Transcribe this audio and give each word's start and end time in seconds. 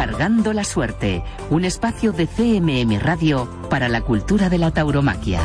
Cargando 0.00 0.54
la 0.54 0.64
suerte, 0.64 1.22
un 1.50 1.66
espacio 1.66 2.12
de 2.12 2.26
CMM 2.26 3.00
Radio 3.00 3.46
para 3.68 3.86
la 3.86 4.00
cultura 4.00 4.48
de 4.48 4.56
la 4.56 4.70
tauromaquia. 4.70 5.42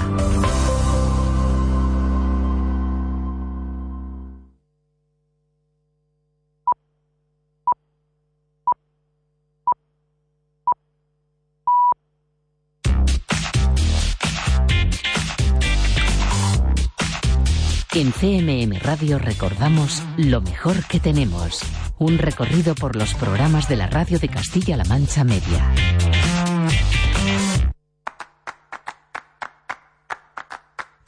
En 17.94 18.14
CMM 18.14 18.80
Radio 18.80 19.20
recordamos 19.20 20.02
lo 20.16 20.40
mejor 20.40 20.82
que 20.86 21.02
tenemos. 21.02 21.62
Un 21.98 22.18
recorrido 22.18 22.76
por 22.76 22.98
los 22.98 23.14
programas 23.14 23.70
de 23.70 23.78
la 23.78 23.88
radio 23.88 24.20
de 24.20 24.28
Castilla-La 24.28 24.84
Mancha 24.84 25.24
Media. 25.24 25.72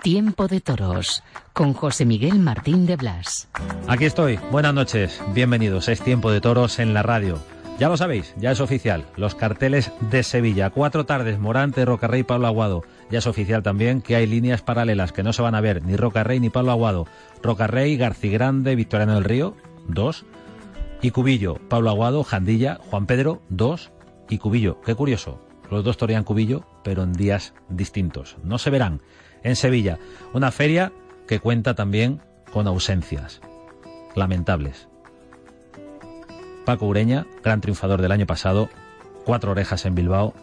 Tiempo 0.02 0.47
de 0.47 0.62
Toros 0.62 1.23
con 1.52 1.73
José 1.73 2.06
Miguel 2.06 2.39
Martín 2.39 2.86
de 2.86 2.95
Blas. 2.95 3.50
Aquí 3.89 4.06
estoy. 4.06 4.39
Buenas 4.50 4.73
noches. 4.73 5.22
Bienvenidos. 5.34 5.89
Es 5.89 6.00
Tiempo 6.02 6.31
de 6.31 6.39
Toros 6.39 6.80
en 6.80 6.94
la 6.94 7.03
radio. 7.03 7.38
Ya 7.78 7.90
lo 7.90 7.97
sabéis, 7.97 8.34
ya 8.38 8.52
es 8.52 8.62
oficial. 8.62 9.06
Los 9.17 9.36
carteles 9.36 9.92
de 10.00 10.23
Sevilla. 10.23 10.69
Cuatro 10.69 11.06
tardes, 11.06 11.38
Morante, 11.38 11.84
Rocarrey, 11.84 12.23
Pablo 12.23 12.47
Aguado. 12.47 12.84
Ya 13.12 13.19
es 13.19 13.28
oficial 13.28 13.62
también 13.62 14.02
que 14.02 14.16
hay 14.16 14.25
líneas 14.25 14.62
paralelas 14.62 15.12
que 15.12 15.22
no 15.22 15.34
se 15.34 15.42
van 15.42 15.53
a 15.53 15.62
ver, 15.62 15.84
ni 15.84 15.97
Rocarrey 15.97 16.40
ni 16.40 16.50
Pablo 16.50 16.72
Aguado. 16.72 17.08
Rocarrey, 17.44 17.97
Garcigrande, 17.97 18.75
Victoriano 18.75 19.16
del 19.16 19.25
Río, 19.25 19.58
dos. 19.90 20.25
Y 21.02 21.12
Cubillo, 21.12 21.59
Pablo 21.70 21.90
Aguado, 21.90 22.23
Jandilla, 22.23 22.80
Juan 22.90 23.06
Pedro, 23.06 23.42
dos. 23.50 23.92
Y 24.30 24.40
Cubillo. 24.40 24.81
Qué 24.81 24.95
curioso. 24.95 25.40
Los 25.70 25.84
dos 25.84 25.98
torean 25.98 26.23
Cubillo, 26.23 26.66
pero 26.84 27.03
en 27.03 27.14
días 27.14 27.53
distintos. 27.70 28.38
No 28.44 28.58
se 28.58 28.70
verán. 28.70 29.02
En 29.44 29.56
Sevilla, 29.56 30.00
una 30.34 30.52
feria 30.52 30.92
que 31.28 31.40
cuenta 31.40 31.75
también 31.75 32.22
con 32.52 32.68
ausencias. 32.68 33.42
Lamentables. 34.16 34.88
Paco 36.66 36.88
Ureña, 36.88 37.25
gran 37.44 37.62
triunfador 37.62 38.02
del 38.02 38.12
año 38.12 38.25
pasado, 38.25 38.70
cuatro 39.23 39.52
orejas 39.52 39.86
en 39.86 39.95
Bilbao, 39.95 40.34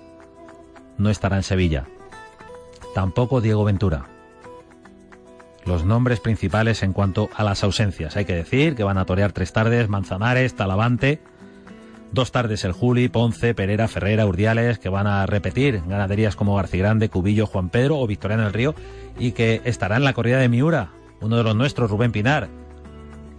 no 0.97 1.11
estará 1.11 1.37
en 1.37 1.43
Sevilla. 1.43 1.87
Tampoco 2.95 3.41
Diego 3.41 3.65
Ventura. 3.65 4.14
Los 5.67 5.85
nombres 5.85 6.21
principales 6.21 6.83
en 6.83 6.93
cuanto 6.93 7.31
a 7.35 7.43
las 7.43 7.65
ausencias. 7.65 8.17
Hay 8.17 8.25
que 8.25 8.35
decir 8.35 8.75
que 8.75 8.85
van 8.85 8.99
a 8.99 9.07
torear 9.07 9.33
tres 9.33 9.53
tardes, 9.53 9.89
Manzanares, 9.89 10.55
Talavante, 10.55 11.21
dos 12.13 12.33
tardes 12.33 12.65
el 12.65 12.73
Juli, 12.73 13.09
Ponce, 13.09 13.55
Pereira, 13.55 13.89
Ferrera, 13.89 14.27
Urdiales, 14.27 14.79
que 14.79 14.89
van 14.89 15.07
a 15.07 15.27
repetir 15.27 15.83
ganaderías 15.87 16.37
como 16.37 16.55
Garcigrande, 16.55 17.09
Cubillo, 17.09 17.47
Juan 17.47 17.71
Pedro 17.71 17.99
o 17.99 18.07
Victoriano 18.07 18.45
del 18.45 18.53
Río, 18.53 18.75
y 19.19 19.33
que 19.33 19.61
estará 19.65 19.97
en 19.97 20.05
la 20.05 20.13
corrida 20.13 20.39
de 20.39 20.49
Miura, 20.49 20.91
uno 21.21 21.37
de 21.37 21.43
los 21.43 21.57
nuestros, 21.57 21.91
Rubén 21.91 22.13
Pinar, 22.13 22.49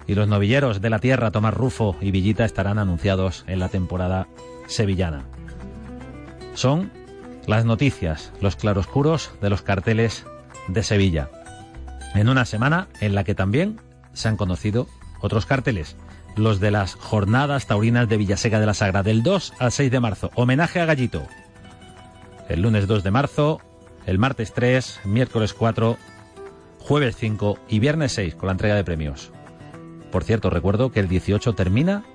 y 0.08 0.16
los 0.16 0.28
novilleros 0.28 0.82
de 0.82 0.90
la 0.90 1.00
tierra, 1.00 1.32
Tomás 1.32 1.54
Rufo 1.54 1.96
y 2.02 2.12
Villita, 2.12 2.46
estarán 2.46 2.78
anunciados 2.78 3.44
en 3.48 3.60
la 3.60 3.70
temporada 3.70 4.28
sevillana. 4.68 5.24
Son 6.54 6.92
las 7.48 7.66
noticias, 7.66 8.34
los 8.42 8.56
claroscuros 8.56 9.32
de 9.42 9.50
los 9.50 9.62
carteles 9.62 10.26
de 10.68 10.84
Sevilla. 10.84 11.30
En 12.16 12.30
una 12.30 12.46
semana 12.46 12.88
en 13.02 13.14
la 13.14 13.26
que 13.26 13.36
también 13.36 13.82
se 14.14 14.30
han 14.30 14.38
conocido 14.38 14.88
otros 15.20 15.46
carteles, 15.46 15.98
los 16.38 16.62
de 16.62 16.72
las 16.72 16.96
jornadas 16.96 17.68
taurinas 17.68 18.08
de 18.08 18.16
Villaseca 18.16 18.60
de 18.60 18.66
la 18.66 18.74
Sagra, 18.74 19.04
del 19.04 19.22
2 19.22 19.54
al 19.60 19.72
6 19.72 19.92
de 19.92 20.00
marzo. 20.00 20.32
Homenaje 20.36 20.80
a 20.80 20.86
Gallito. 20.86 21.28
El 22.48 22.62
lunes 22.62 22.88
2 22.88 23.04
de 23.04 23.12
marzo, 23.12 23.60
el 24.06 24.18
martes 24.18 24.54
3, 24.54 25.02
miércoles 25.04 25.54
4, 25.54 25.98
jueves 26.80 27.18
5 27.18 27.60
y 27.68 27.80
viernes 27.80 28.14
6 28.14 28.36
con 28.36 28.48
la 28.48 28.54
entrega 28.54 28.76
de 28.76 28.86
premios. 28.86 29.32
Por 30.10 30.24
cierto, 30.24 30.50
recuerdo 30.50 30.94
que 30.94 31.02
el 31.02 31.10
18 31.10 31.54
termina 31.54 32.06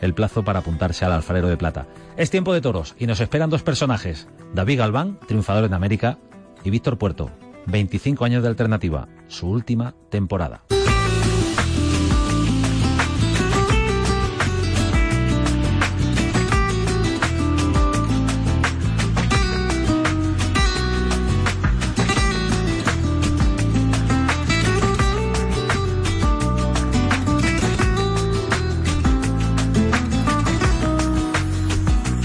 el 0.00 0.12
plazo 0.12 0.44
para 0.44 0.58
apuntarse 0.58 1.04
al 1.04 1.12
alfarero 1.12 1.46
de 1.46 1.56
plata. 1.56 1.86
Es 2.16 2.30
tiempo 2.30 2.52
de 2.52 2.60
toros 2.60 2.96
y 2.98 3.06
nos 3.06 3.20
esperan 3.20 3.50
dos 3.50 3.62
personajes. 3.62 4.26
David 4.54 4.78
Galván, 4.78 5.20
triunfador 5.26 5.64
en 5.64 5.74
América, 5.74 6.18
y 6.64 6.70
Víctor 6.70 6.98
Puerto, 6.98 7.30
25 7.66 8.24
años 8.24 8.42
de 8.42 8.48
alternativa, 8.48 9.08
su 9.28 9.48
última 9.48 9.94
temporada. 10.10 10.62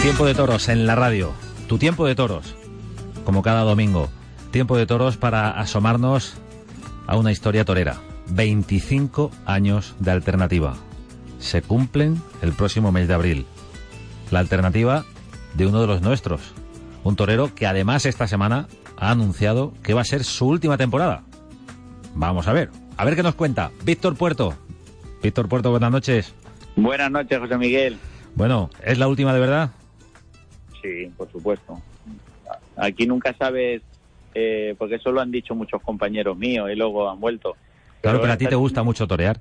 Tiempo 0.02 0.26
de 0.26 0.34
toros 0.34 0.68
en 0.70 0.88
la 0.88 0.96
radio. 0.96 1.32
Tu 1.68 1.78
tiempo 1.78 2.06
de 2.06 2.16
toros. 2.16 2.56
Como 3.24 3.42
cada 3.44 3.62
domingo. 3.62 4.10
Tiempo 4.52 4.78
de 4.78 4.86
toros 4.86 5.16
para 5.16 5.50
asomarnos 5.52 6.36
a 7.08 7.16
una 7.16 7.32
historia 7.32 7.64
torera. 7.64 8.02
25 8.32 9.32
años 9.46 9.96
de 10.00 10.12
alternativa. 10.12 10.76
Se 11.40 11.62
cumplen 11.62 12.22
el 12.42 12.52
próximo 12.52 12.92
mes 12.92 13.08
de 13.08 13.14
abril. 13.14 13.46
La 14.30 14.40
alternativa 14.40 15.06
de 15.54 15.68
uno 15.68 15.80
de 15.80 15.88
los 15.88 16.02
nuestros. 16.02 16.54
Un 17.04 17.16
torero 17.16 17.56
que 17.56 17.66
además 17.66 18.06
esta 18.06 18.28
semana 18.28 18.68
ha 18.98 19.12
anunciado 19.12 19.74
que 19.84 19.94
va 19.94 20.02
a 20.02 20.06
ser 20.06 20.26
su 20.26 20.48
última 20.48 20.78
temporada. 20.78 21.24
Vamos 22.14 22.48
a 22.50 22.54
ver. 22.54 22.70
A 22.98 23.06
ver 23.06 23.16
qué 23.16 23.24
nos 23.24 23.36
cuenta. 23.36 23.72
Víctor 23.86 24.18
Puerto. 24.18 24.54
Víctor 25.24 25.48
Puerto, 25.48 25.72
buenas 25.72 25.92
noches. 25.92 26.34
Buenas 26.76 27.10
noches, 27.10 27.40
José 27.40 27.58
Miguel. 27.58 27.98
Bueno, 28.36 28.70
¿es 28.84 28.98
la 28.98 29.08
última 29.08 29.34
de 29.34 29.40
verdad? 29.40 29.72
Sí, 30.82 31.10
por 31.16 31.32
supuesto. 31.32 31.82
Aquí 32.76 33.06
nunca 33.06 33.34
sabes, 33.38 33.82
eh, 34.34 34.76
porque 34.78 34.96
eso 34.96 35.12
lo 35.12 35.22
han 35.22 35.32
dicho 35.32 35.56
muchos 35.56 35.82
compañeros 35.82 36.38
míos 36.38 36.70
y 36.72 36.76
luego 36.76 37.10
han 37.10 37.20
vuelto. 37.20 37.56
Claro, 38.02 38.20
pero 38.22 38.34
a 38.34 38.38
ti 38.38 38.48
te 38.48 38.56
gusta 38.56 38.84
mucho 38.84 39.08
torear. 39.08 39.40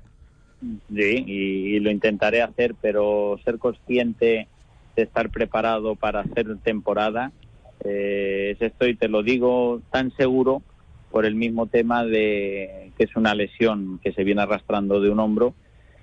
Sí, 0.61 1.23
y, 1.25 1.75
y 1.75 1.79
lo 1.79 1.89
intentaré 1.89 2.41
hacer, 2.41 2.75
pero 2.79 3.39
ser 3.43 3.57
consciente 3.57 4.47
de 4.95 5.03
estar 5.03 5.29
preparado 5.29 5.95
para 5.95 6.19
hacer 6.19 6.57
temporada, 6.59 7.31
eh, 7.83 8.51
es 8.55 8.61
esto 8.61 8.87
y 8.87 8.95
te 8.95 9.07
lo 9.07 9.23
digo 9.23 9.81
tan 9.91 10.11
seguro 10.15 10.61
por 11.09 11.25
el 11.25 11.35
mismo 11.35 11.67
tema 11.67 12.05
de 12.05 12.91
que 12.97 13.03
es 13.05 13.15
una 13.15 13.33
lesión 13.33 13.99
que 14.03 14.13
se 14.13 14.23
viene 14.23 14.41
arrastrando 14.41 15.01
de 15.01 15.09
un 15.09 15.19
hombro 15.19 15.55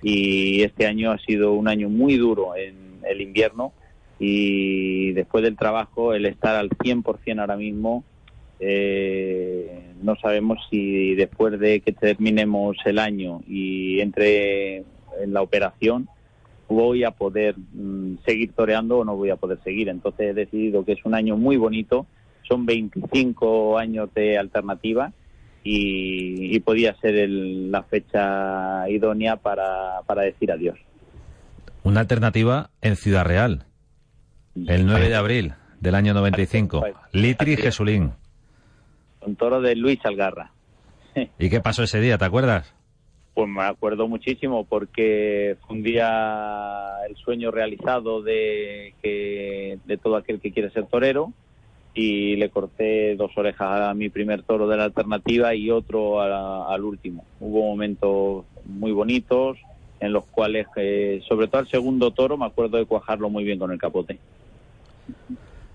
y 0.03 0.63
este 0.63 0.87
año 0.87 1.13
ha 1.13 1.19
sido 1.19 1.53
un 1.53 1.69
año 1.69 1.89
muy 1.89 2.17
duro 2.17 2.57
en 2.57 3.01
el 3.09 3.21
invierno 3.21 3.73
y 4.19 5.13
después 5.13 5.45
del 5.45 5.57
trabajo 5.57 6.15
el 6.15 6.27
estar 6.27 6.57
al 6.57 6.71
100% 6.71 7.41
ahora 7.41 7.57
mismo 7.57 8.05
eh, 8.61 9.93
no 10.03 10.17
sabemos 10.17 10.59
si 10.71 11.15
después 11.15 11.59
de 11.59 11.81
que 11.81 11.93
terminemos 11.93 12.77
el 12.85 12.99
año 12.99 13.41
y 13.47 14.01
entre 14.01 14.79
en 14.79 15.33
la 15.33 15.43
operación 15.43 16.09
voy 16.69 17.03
a 17.05 17.11
poder 17.13 17.57
mm, 17.59 18.19
seguir 18.27 18.53
toreando 18.53 18.99
o 18.99 19.05
no 19.05 19.17
voy 19.17 19.31
a 19.31 19.37
poder 19.37 19.59
seguir. 19.65 19.89
Entonces 19.89 20.31
he 20.31 20.35
decidido 20.35 20.85
que 20.85 20.93
es 20.93 21.05
un 21.05 21.15
año 21.15 21.37
muy 21.37 21.57
bonito, 21.57 22.07
son 22.47 22.67
25 22.67 23.79
años 23.79 24.11
de 24.15 24.39
alternativa 24.39 25.13
y, 25.65 26.55
y 26.55 26.61
podía 26.61 26.95
ser 27.01 27.15
el- 27.17 27.71
la 27.71 27.83
fecha 27.85 28.89
idónea 28.89 29.37
para, 29.37 30.03
para 30.07 30.23
decir 30.23 30.53
adiós. 30.53 30.79
Una 31.85 32.01
alternativa 32.01 32.71
en 32.83 32.97
Ciudad 32.97 33.25
Real, 33.25 33.65
el 34.55 34.87
9 34.87 35.09
de 35.09 35.15
abril 35.15 35.53
del 35.81 35.95
año 35.95 36.13
95. 36.15 36.85
Litri 37.13 37.57
Jesulín. 37.57 38.13
Con 39.21 39.37
toro 39.37 39.61
de 39.61 39.75
Luis 39.77 39.99
Algarra. 40.05 40.53
¿Y 41.39 41.51
qué 41.51 41.61
pasó 41.61 41.83
ese 41.83 42.01
día? 42.01 42.19
¿Te 42.19 42.25
acuerdas? 42.25 42.75
Pues 43.35 43.49
me 43.49 43.63
acuerdo 43.63 44.09
muchísimo 44.09 44.65
porque 44.65 45.57
fue 45.61 45.77
un 45.77 45.83
día 45.83 47.05
el 47.09 47.17
sueño 47.17 47.51
realizado 47.51 48.23
de, 48.23 48.95
que, 49.03 49.79
de 49.85 49.97
todo 49.97 50.17
aquel 50.17 50.41
que 50.41 50.53
quiere 50.53 50.71
ser 50.71 50.87
torero 50.87 51.33
y 51.95 52.37
le 52.37 52.51
corté 52.51 53.17
dos 53.17 53.31
orejas 53.37 53.89
a 53.89 53.95
mi 53.95 54.09
primer 54.09 54.43
toro 54.43 54.69
de 54.69 54.77
la 54.77 54.85
alternativa 54.85 55.55
y 55.55 55.71
otro 55.71 56.21
al 56.21 56.85
último. 56.85 57.25
Hubo 57.41 57.63
momentos 57.63 58.45
muy 58.65 58.93
bonitos 58.93 59.59
en 60.01 60.13
los 60.13 60.25
cuales, 60.27 60.67
eh, 60.77 61.21
sobre 61.29 61.49
todo 61.49 61.61
el 61.61 61.69
segundo 61.69 62.13
toro, 62.13 62.37
me 62.37 62.47
acuerdo 62.47 62.79
de 62.79 62.87
cuajarlo 62.87 63.31
muy 63.31 63.45
bien 63.45 63.59
con 63.59 63.73
el 63.73 63.79
capote. 63.79 64.19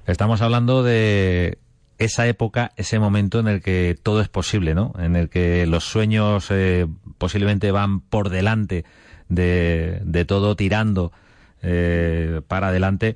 Estamos 0.05 0.41
hablando 0.41 0.83
de 0.83 1.57
esa 1.97 2.27
época, 2.27 2.71
ese 2.75 2.99
momento 2.99 3.39
en 3.39 3.47
el 3.47 3.61
que 3.61 3.97
todo 4.01 4.21
es 4.21 4.29
posible, 4.29 4.73
¿no? 4.73 4.93
En 4.97 5.15
el 5.15 5.29
que 5.29 5.65
los 5.67 5.83
sueños 5.83 6.47
eh, 6.49 6.87
posiblemente 7.17 7.71
van 7.71 8.01
por 8.01 8.29
delante 8.29 8.85
de, 9.29 10.01
de 10.03 10.25
todo, 10.25 10.55
tirando 10.55 11.11
eh, 11.61 12.41
para 12.47 12.67
adelante. 12.67 13.15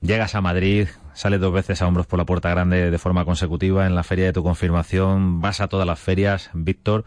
Llegas 0.00 0.34
a 0.34 0.40
Madrid, 0.40 0.88
sales 1.12 1.40
dos 1.40 1.52
veces 1.52 1.82
a 1.82 1.86
hombros 1.86 2.06
por 2.06 2.18
la 2.18 2.24
puerta 2.24 2.48
grande 2.48 2.90
de 2.90 2.98
forma 2.98 3.24
consecutiva 3.24 3.86
en 3.86 3.94
la 3.94 4.02
feria 4.02 4.26
de 4.26 4.32
tu 4.32 4.42
confirmación, 4.42 5.40
vas 5.40 5.60
a 5.60 5.68
todas 5.68 5.86
las 5.86 6.00
ferias, 6.00 6.50
Víctor. 6.54 7.04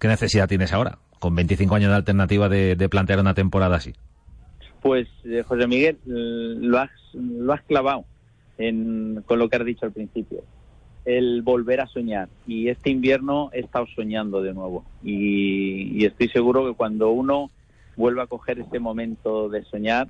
¿Qué 0.00 0.08
necesidad 0.08 0.48
tienes 0.48 0.72
ahora, 0.72 0.98
con 1.20 1.34
25 1.34 1.74
años 1.74 1.90
de 1.90 1.96
alternativa, 1.96 2.48
de, 2.48 2.88
plantear 2.88 3.20
una 3.20 3.34
temporada 3.34 3.76
así? 3.76 3.94
Pues, 4.82 5.08
eh, 5.24 5.42
José 5.46 5.66
Miguel, 5.66 5.98
lo 6.04 6.78
has, 6.78 6.90
lo 7.14 7.52
has 7.52 7.62
clavado 7.62 8.04
con 8.56 9.38
lo 9.38 9.48
que 9.48 9.56
has 9.56 9.64
dicho 9.64 9.86
al 9.86 9.92
principio. 9.92 10.42
El 11.04 11.42
volver 11.42 11.80
a 11.80 11.86
soñar. 11.86 12.28
Y 12.46 12.68
este 12.68 12.90
invierno 12.90 13.50
he 13.52 13.60
estado 13.60 13.86
soñando 13.94 14.42
de 14.42 14.54
nuevo. 14.54 14.84
Y, 15.04 16.04
estoy 16.04 16.28
seguro 16.28 16.66
que 16.66 16.74
cuando 16.74 17.10
uno 17.10 17.50
vuelva 17.96 18.24
a 18.24 18.26
coger 18.26 18.58
ese 18.58 18.78
momento 18.78 19.48
de 19.48 19.64
soñar, 19.64 20.08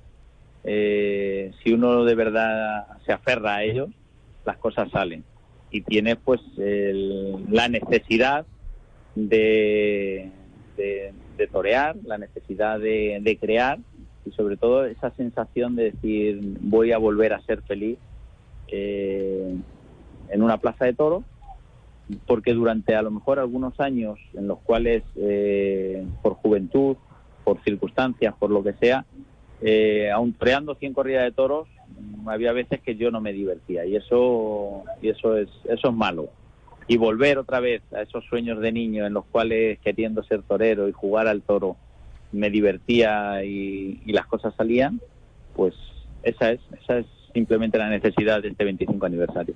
eh, 0.65 1.53
si 1.63 1.73
uno 1.73 2.05
de 2.05 2.15
verdad 2.15 2.87
se 3.05 3.13
aferra 3.13 3.57
a 3.57 3.65
ellos, 3.65 3.91
las 4.45 4.57
cosas 4.59 4.91
salen. 4.91 5.25
Y 5.71 5.83
tiene 5.83 6.17
pues 6.17 6.41
la 6.57 7.69
necesidad 7.69 8.47
de, 9.15 10.31
de, 10.77 11.47
torear, 11.53 11.97
la 12.05 12.19
necesidad 12.19 12.79
de 12.79 13.39
crear 13.41 13.79
y 14.27 14.33
sobre 14.33 14.57
todo 14.57 14.85
esa 14.85 15.11
sensación 15.13 15.77
de 15.77 15.93
decir 15.93 16.41
voy 16.61 16.93
a 16.93 16.99
volver 16.99 17.33
a 17.33 17.41
ser 17.43 17.63
feliz 17.63 17.99
eh, 18.69 19.57
en 20.29 20.43
una 20.43 20.59
plaza 20.59 20.85
de 20.85 20.95
toros, 20.95 21.25
porque 22.27 22.53
durante 22.53 22.95
a 22.95 23.03
lo 23.03 23.11
mejor 23.11 23.39
algunos 23.39 23.79
años 23.81 24.19
en 24.35 24.47
los 24.47 24.59
cuales, 24.61 25.03
eh, 25.17 26.07
por 26.23 26.35
juventud, 26.35 26.97
por 27.45 27.63
circunstancias, 27.63 28.35
por 28.39 28.51
lo 28.51 28.63
que 28.63 28.75
sea, 28.75 29.05
eh, 29.63 30.11
aun 30.11 30.33
creando 30.33 30.75
100 30.75 30.93
corridas 30.93 31.25
de 31.25 31.33
toros, 31.33 31.69
había 32.27 32.53
veces 32.53 32.81
que 32.81 32.97
yo 32.97 33.11
no 33.11 33.21
me 33.21 33.33
divertía 33.33 33.87
y 33.87 33.97
eso 33.97 34.85
y 35.01 35.09
eso 35.09 35.37
es 35.37 35.49
eso 35.65 35.89
es 35.89 35.95
malo. 35.95 36.29
Y 36.89 36.97
volver 36.97 37.39
otra 37.39 37.61
vez 37.61 37.83
a 37.93 38.03
esos 38.03 38.25
sueños 38.27 38.61
de 38.61 38.73
niño 38.73 39.07
en 39.07 39.15
los 39.15 39.25
cuales 39.27 39.79
queriendo 39.81 40.23
ser 40.25 40.43
torero 40.43 40.89
y 40.89 40.93
jugar 40.93 41.27
al 41.27 41.43
toro 41.43 41.77
me 42.33 42.51
divertía 42.51 43.45
y, 43.45 44.01
y 44.05 44.13
las 44.13 44.27
cosas 44.27 44.55
salían 44.57 45.01
pues 45.55 45.75
esa 46.23 46.53
es 46.53 46.61
esa 46.83 46.99
es 46.99 47.07
simplemente 47.37 47.77
la 47.77 47.91
necesidad 47.91 48.41
de 48.41 48.49
este 48.49 48.65
25 48.65 49.05
aniversario. 49.05 49.55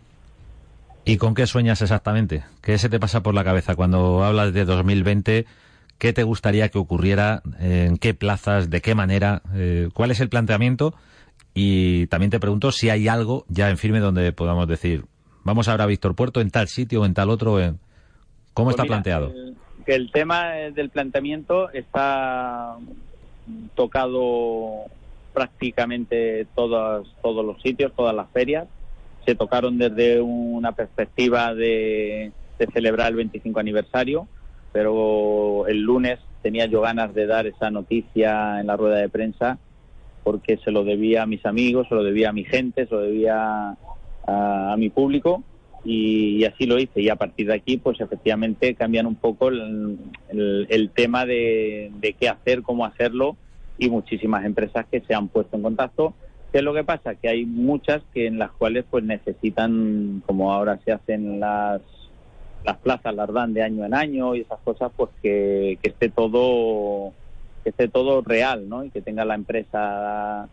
¿Y 1.06 1.16
con 1.16 1.34
qué 1.34 1.46
sueñas 1.46 1.80
exactamente? 1.80 2.44
¿Qué 2.60 2.76
se 2.76 2.90
te 2.90 3.00
pasa 3.00 3.22
por 3.22 3.34
la 3.34 3.42
cabeza 3.42 3.74
cuando 3.74 4.22
hablas 4.22 4.52
de 4.52 4.66
2020? 4.66 5.46
¿Qué 5.96 6.12
te 6.12 6.22
gustaría 6.24 6.68
que 6.68 6.76
ocurriera? 6.76 7.42
¿En 7.58 7.96
qué 7.96 8.12
plazas? 8.12 8.68
¿De 8.68 8.82
qué 8.82 8.94
manera? 8.94 9.40
Eh, 9.54 9.88
¿Cuál 9.94 10.10
es 10.10 10.20
el 10.20 10.28
planteamiento? 10.28 10.94
Y 11.54 12.06
también 12.08 12.30
te 12.30 12.38
pregunto 12.38 12.70
si 12.70 12.90
hay 12.90 13.08
algo 13.08 13.46
ya 13.48 13.70
en 13.70 13.78
firme 13.78 14.00
donde 14.00 14.30
podamos 14.32 14.68
decir, 14.68 15.06
vamos 15.42 15.68
ahora 15.68 15.84
a 15.84 15.86
Víctor 15.86 16.14
Puerto 16.14 16.42
en 16.42 16.50
tal 16.50 16.68
sitio 16.68 17.00
o 17.00 17.06
en 17.06 17.14
tal 17.14 17.30
otro. 17.30 17.58
En... 17.60 17.78
¿Cómo 18.52 18.66
pues 18.66 18.74
está 18.74 18.84
planteado? 18.84 19.32
que 19.86 19.94
el 19.94 20.12
tema 20.12 20.50
del 20.74 20.90
planteamiento 20.90 21.70
está 21.70 22.76
tocado 23.74 24.84
prácticamente 25.32 26.46
todos, 26.54 27.14
todos 27.22 27.44
los 27.44 27.60
sitios, 27.62 27.92
todas 27.94 28.14
las 28.14 28.30
ferias. 28.30 28.66
Se 29.26 29.34
tocaron 29.34 29.78
desde 29.78 30.20
una 30.20 30.72
perspectiva 30.72 31.54
de, 31.54 32.32
celebrar 32.74 33.08
el 33.08 33.16
25 33.16 33.58
aniversario, 33.58 34.28
pero 34.72 35.66
el 35.66 35.80
lunes 35.80 36.18
tenía 36.42 36.66
yo 36.66 36.80
ganas 36.82 37.14
de 37.14 37.26
dar 37.26 37.46
esa 37.46 37.70
noticia 37.70 38.60
en 38.60 38.66
la 38.66 38.76
rueda 38.76 38.96
de 38.96 39.08
prensa 39.08 39.58
porque 40.22 40.58
se 40.58 40.70
lo 40.70 40.84
debía 40.84 41.22
a 41.22 41.26
mis 41.26 41.44
amigos, 41.46 41.88
se 41.88 41.94
lo 41.94 42.02
debía 42.02 42.30
a 42.30 42.32
mi 42.32 42.44
gente, 42.44 42.86
se 42.86 42.94
lo 42.94 43.00
debía 43.00 43.76
a, 44.26 44.74
mi 44.78 44.90
público 44.90 45.42
y, 45.84 46.44
así 46.44 46.66
lo 46.66 46.78
hice. 46.78 47.00
Y 47.00 47.08
a 47.08 47.16
partir 47.16 47.46
de 47.48 47.54
aquí, 47.54 47.78
pues 47.78 48.00
efectivamente 48.00 48.74
cambian 48.74 49.06
un 49.06 49.16
poco 49.16 49.48
el, 49.48 50.90
tema 50.94 51.24
de, 51.26 51.90
qué 52.18 52.28
hacer, 52.28 52.62
cómo 52.62 52.84
hacerlo 52.84 53.36
y 53.80 53.88
muchísimas 53.88 54.44
empresas 54.44 54.86
que 54.90 55.00
se 55.00 55.14
han 55.14 55.28
puesto 55.28 55.56
en 55.56 55.62
contacto. 55.62 56.14
¿Qué 56.52 56.58
es 56.58 56.64
lo 56.64 56.74
que 56.74 56.84
pasa? 56.84 57.14
Que 57.14 57.28
hay 57.28 57.46
muchas 57.46 58.02
que 58.12 58.26
en 58.26 58.38
las 58.38 58.52
cuales 58.52 58.84
pues 58.88 59.02
necesitan, 59.02 60.22
como 60.26 60.52
ahora 60.52 60.78
se 60.84 60.92
hacen 60.92 61.40
las 61.40 61.80
las 62.62 62.76
plazas, 62.76 63.14
las 63.14 63.32
dan 63.32 63.54
de 63.54 63.62
año 63.62 63.86
en 63.86 63.94
año 63.94 64.34
y 64.34 64.40
esas 64.42 64.60
cosas, 64.60 64.92
pues 64.94 65.08
que, 65.22 65.78
que 65.82 65.88
esté 65.90 66.10
todo 66.10 67.14
que 67.64 67.70
esté 67.70 67.88
todo 67.88 68.20
real, 68.20 68.68
¿no? 68.68 68.84
Y 68.84 68.90
que 68.90 69.00
tenga 69.00 69.24
la 69.24 69.34
empresa 69.34 70.46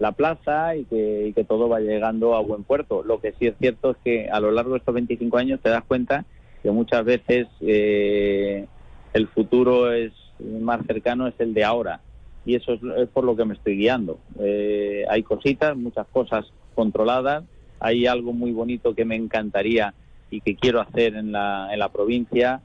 la 0.00 0.12
plaza 0.12 0.74
y 0.74 0.84
que, 0.86 1.28
y 1.28 1.32
que 1.32 1.44
todo 1.44 1.68
va 1.68 1.78
llegando 1.78 2.34
a 2.34 2.40
buen 2.40 2.64
puerto. 2.64 3.04
Lo 3.04 3.20
que 3.20 3.32
sí 3.38 3.46
es 3.46 3.54
cierto 3.60 3.92
es 3.92 3.96
que 4.02 4.28
a 4.28 4.40
lo 4.40 4.50
largo 4.50 4.72
de 4.72 4.78
estos 4.78 4.94
25 4.94 5.38
años 5.38 5.60
te 5.62 5.70
das 5.70 5.84
cuenta 5.84 6.24
que 6.64 6.72
muchas 6.72 7.04
veces 7.04 7.46
eh, 7.60 8.66
el 9.12 9.28
futuro 9.28 9.92
es 9.92 10.12
más 10.40 10.84
cercano 10.86 11.28
es 11.28 11.34
el 11.38 11.54
de 11.54 11.62
ahora 11.62 12.00
y 12.46 12.56
eso 12.56 12.74
es, 12.74 13.08
por 13.08 13.24
lo 13.24 13.36
que 13.36 13.44
me 13.44 13.54
estoy 13.54 13.76
guiando. 13.76 14.18
Eh, 14.38 15.04
hay 15.08 15.22
cositas, 15.22 15.76
muchas 15.76 16.06
cosas 16.08 16.44
controladas, 16.74 17.44
hay 17.80 18.06
algo 18.06 18.32
muy 18.32 18.52
bonito 18.52 18.94
que 18.94 19.04
me 19.04 19.16
encantaría 19.16 19.94
y 20.30 20.40
que 20.40 20.56
quiero 20.56 20.80
hacer 20.80 21.14
en 21.16 21.32
la, 21.32 21.68
en 21.72 21.78
la 21.78 21.90
provincia, 21.90 22.60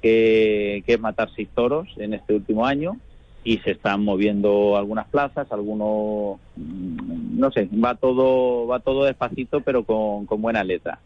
que, 0.00 0.84
es 0.86 1.00
matar 1.00 1.30
seis 1.34 1.48
toros 1.54 1.88
en 1.96 2.14
este 2.14 2.34
último 2.34 2.66
año 2.66 2.96
y 3.44 3.58
se 3.58 3.72
están 3.72 4.04
moviendo 4.04 4.76
algunas 4.76 5.08
plazas, 5.08 5.50
algunos, 5.50 6.38
mm, 6.56 7.38
no 7.38 7.50
sé, 7.50 7.68
va 7.72 7.94
todo, 7.94 8.66
va 8.66 8.80
todo 8.80 9.04
despacito 9.04 9.60
pero 9.62 9.84
con, 9.84 10.26
con 10.26 10.42
buena 10.42 10.62
letra. 10.64 11.00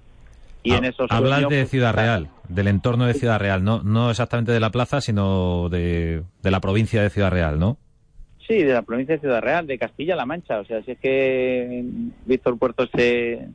Y 0.65 0.75
en 0.75 0.85
esos 0.85 1.11
Hablas 1.11 1.41
de 1.41 1.47
pues, 1.47 1.71
Ciudad 1.71 1.93
Real, 1.93 2.29
del 2.49 2.69
entorno 2.69 3.07
de 3.07 3.15
Ciudad 3.15 3.41
Real, 3.41 3.65
no, 3.65 3.83
no 3.83 4.11
exactamente 4.11 4.53
de 4.53 4.61
la 4.61 4.71
plaza, 4.71 5.01
sino 5.01 5.69
de, 5.69 6.23
de 6.41 6.51
la 6.51 6.61
provincia 6.61 7.03
de 7.03 7.11
Ciudad 7.11 7.31
Real, 7.31 7.59
¿no? 7.59 7.79
Sí, 8.53 8.65
de 8.65 8.75
la 8.75 8.83
provincia 8.83 9.15
de 9.15 9.21
Ciudad 9.23 9.41
Real, 9.41 9.67
de 9.67 9.79
Castilla-La 9.79 10.27
Mancha. 10.27 10.61
O 10.61 10.65
sea, 10.67 10.83
si 10.83 10.91
es 10.91 10.99
que 10.99 11.83
Víctor 12.27 12.59
Puerto 12.59 12.87
se, 12.95 13.49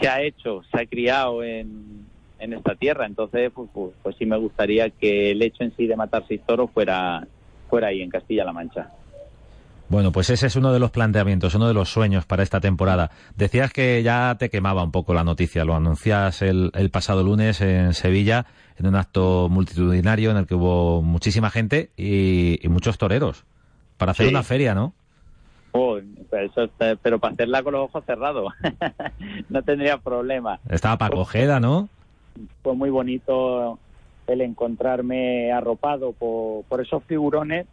se 0.00 0.08
ha 0.08 0.22
hecho, 0.22 0.62
se 0.72 0.80
ha 0.80 0.86
criado 0.86 1.44
en, 1.44 2.06
esta 2.38 2.74
tierra, 2.74 3.04
entonces 3.04 3.52
pues, 3.54 3.68
pues, 3.74 3.92
pues, 4.02 4.16
sí 4.16 4.24
me 4.24 4.38
gustaría 4.38 4.88
que 4.88 5.32
el 5.32 5.42
hecho 5.42 5.62
en 5.62 5.76
sí 5.76 5.86
de 5.86 5.94
matar 5.94 6.24
seis 6.26 6.40
toros 6.46 6.70
fuera, 6.70 7.26
fuera 7.68 7.88
ahí, 7.88 8.00
en 8.00 8.08
Castilla-La 8.08 8.54
Mancha. 8.54 8.88
Bueno, 9.90 10.10
pues 10.10 10.30
ese 10.30 10.46
es 10.46 10.56
uno 10.56 10.72
de 10.72 10.78
los 10.78 10.90
planteamientos, 10.90 11.54
uno 11.54 11.68
de 11.68 11.74
los 11.74 11.90
sueños 11.90 12.24
para 12.24 12.42
esta 12.42 12.60
temporada. 12.60 13.10
Decías 13.36 13.74
que 13.74 14.02
ya 14.02 14.36
te 14.38 14.48
quemaba 14.48 14.82
un 14.82 14.90
poco 14.90 15.12
la 15.12 15.22
noticia, 15.22 15.66
lo 15.66 15.76
anuncias 15.76 16.40
el, 16.40 16.70
el 16.72 16.88
pasado 16.88 17.22
lunes 17.22 17.60
en 17.60 17.92
Sevilla, 17.92 18.46
en 18.78 18.86
un 18.86 18.94
acto 18.94 19.50
multitudinario 19.50 20.30
en 20.30 20.38
el 20.38 20.46
que 20.46 20.54
hubo 20.54 21.02
muchísima 21.02 21.50
gente 21.50 21.90
y 21.98 22.58
muchos 22.70 22.96
toreros. 22.96 23.44
Para 24.00 24.12
hacer 24.12 24.28
una 24.28 24.42
feria, 24.42 24.74
¿no? 24.74 24.94
pero, 27.02 27.18
para 27.18 27.34
hacerla 27.34 27.62
con 27.62 27.74
los 27.74 27.84
ojos 27.84 28.02
cerrados, 28.06 28.50
no 29.50 29.62
tendría 29.62 29.98
problema. 29.98 30.58
Estaba 30.70 30.96
para 30.96 31.16
Ojeda, 31.16 31.60
¿no? 31.60 31.90
Fue 32.62 32.74
muy 32.74 32.88
bonito 32.88 33.78
el 34.26 34.40
encontrarme 34.40 35.52
arropado 35.52 36.12
por, 36.12 36.80
esos 36.80 37.04
figurones 37.04 37.66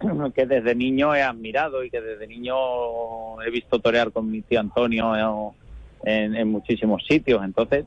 que 0.34 0.46
desde 0.46 0.74
niño 0.74 1.14
he 1.14 1.22
admirado 1.22 1.84
y 1.84 1.90
que 1.90 2.00
desde 2.00 2.26
niño 2.26 3.40
he 3.40 3.50
visto 3.52 3.78
torear 3.78 4.10
con 4.10 4.28
mi 4.28 4.42
tío 4.42 4.58
Antonio 4.58 5.54
en, 6.02 6.34
en, 6.34 6.48
muchísimos 6.48 7.06
sitios. 7.06 7.44
Entonces, 7.44 7.84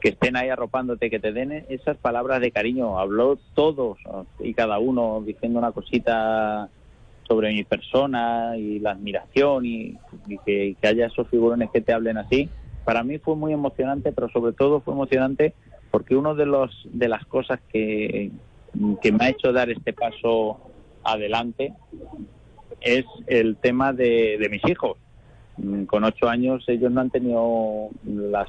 que 0.00 0.08
estén 0.08 0.36
ahí 0.36 0.48
arropándote, 0.48 1.10
que 1.10 1.20
te 1.20 1.32
den 1.32 1.66
esas 1.68 1.98
palabras 1.98 2.40
de 2.40 2.50
cariño. 2.50 2.98
Habló 2.98 3.38
todos 3.52 3.98
y 4.38 4.54
cada 4.54 4.78
uno 4.78 5.22
diciendo 5.22 5.58
una 5.58 5.72
cosita 5.72 6.70
sobre 7.26 7.52
mi 7.52 7.64
persona 7.64 8.56
y 8.56 8.78
la 8.78 8.92
admiración 8.92 9.64
y, 9.64 9.98
que, 10.44 10.76
haya 10.82 11.06
esos 11.06 11.28
figurones 11.28 11.70
que 11.70 11.80
te 11.80 11.92
hablen 11.92 12.18
así, 12.18 12.48
para 12.84 13.02
mí 13.02 13.18
fue 13.18 13.36
muy 13.36 13.52
emocionante, 13.52 14.12
pero 14.12 14.28
sobre 14.30 14.52
todo 14.52 14.80
fue 14.80 14.94
emocionante 14.94 15.54
porque 15.90 16.16
uno 16.16 16.34
de 16.34 16.46
los 16.46 16.70
de 16.92 17.08
las 17.08 17.24
cosas 17.26 17.60
que 17.72 18.30
que 19.00 19.12
me 19.12 19.24
ha 19.24 19.28
hecho 19.30 19.52
dar 19.52 19.70
este 19.70 19.92
paso 19.92 20.60
adelante 21.02 21.72
es 22.80 23.04
el 23.26 23.56
tema 23.56 23.92
de, 23.92 24.36
de 24.38 24.48
mis 24.48 24.62
hijos. 24.68 24.98
Mm, 25.56 25.84
Con 25.84 26.04
ocho 26.04 26.28
años 26.28 26.64
ellos 26.68 26.92
no 26.92 27.00
han 27.00 27.10
tenido 27.10 27.88
las, 28.04 28.48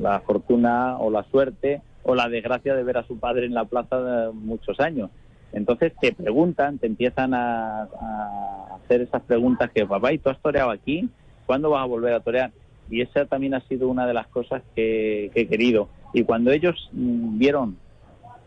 la 0.00 0.20
fortuna 0.20 0.98
o 0.98 1.10
la 1.10 1.22
suerte 1.24 1.82
o 2.02 2.14
la 2.14 2.28
desgracia 2.28 2.74
de 2.74 2.82
ver 2.82 2.98
a 2.98 3.06
su 3.06 3.18
padre 3.18 3.46
en 3.46 3.54
la 3.54 3.64
plaza 3.64 4.00
de 4.00 4.32
muchos 4.32 4.80
años. 4.80 5.10
Entonces 5.52 5.92
te 6.00 6.12
preguntan, 6.12 6.78
te 6.78 6.86
empiezan 6.86 7.34
a, 7.34 7.88
hacer 8.76 9.02
esas 9.02 9.22
preguntas 9.22 9.70
que, 9.70 9.86
papá, 9.86 10.12
¿y 10.12 10.18
tú 10.18 10.30
has 10.30 10.40
toreado 10.40 10.70
aquí? 10.70 11.08
¿Cuándo 11.46 11.70
vas 11.70 11.82
a 11.82 11.86
volver 11.86 12.14
a 12.14 12.20
torear? 12.20 12.52
Y 12.90 13.02
esa 13.02 13.26
también 13.26 13.54
ha 13.54 13.60
sido 13.68 13.88
una 13.88 14.06
de 14.06 14.14
las 14.14 14.26
cosas 14.28 14.62
que, 14.74 15.30
que 15.34 15.42
he 15.42 15.48
querido. 15.48 15.88
Y 16.12 16.24
cuando 16.24 16.50
ellos 16.52 16.88
mm, 16.92 17.38
vieron 17.38 17.76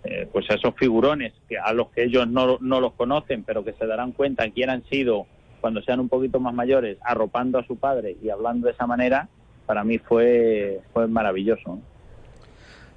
eh, 0.04 0.28
pues 0.32 0.50
a 0.50 0.56
esos 0.56 0.74
figurones 0.76 1.32
que 1.48 1.60
a 1.60 1.74
los 1.74 1.90
que 1.90 2.04
ellos 2.04 2.28
no, 2.28 2.58
no 2.60 2.82
los 2.82 2.94
conocen, 2.94 3.44
pero 3.44 3.64
que 3.64 3.74
se 3.74 3.86
darán 3.86 4.14
cuenta 4.14 4.50
quién 4.50 4.72
han 4.72 4.84
sido 4.86 5.28
cuando 5.62 5.82
sean 5.84 6.00
un 6.00 6.10
poquito 6.10 6.40
más 6.40 6.56
mayores, 6.56 6.98
arropando 7.04 7.60
a 7.60 7.68
su 7.68 7.78
padre 7.78 8.18
y 8.24 8.30
hablando 8.30 8.66
de 8.66 8.74
esa 8.74 8.88
manera, 8.88 9.30
para 9.68 9.84
mí 9.84 10.00
fue, 10.00 10.82
fue 10.92 11.08
maravilloso. 11.08 11.80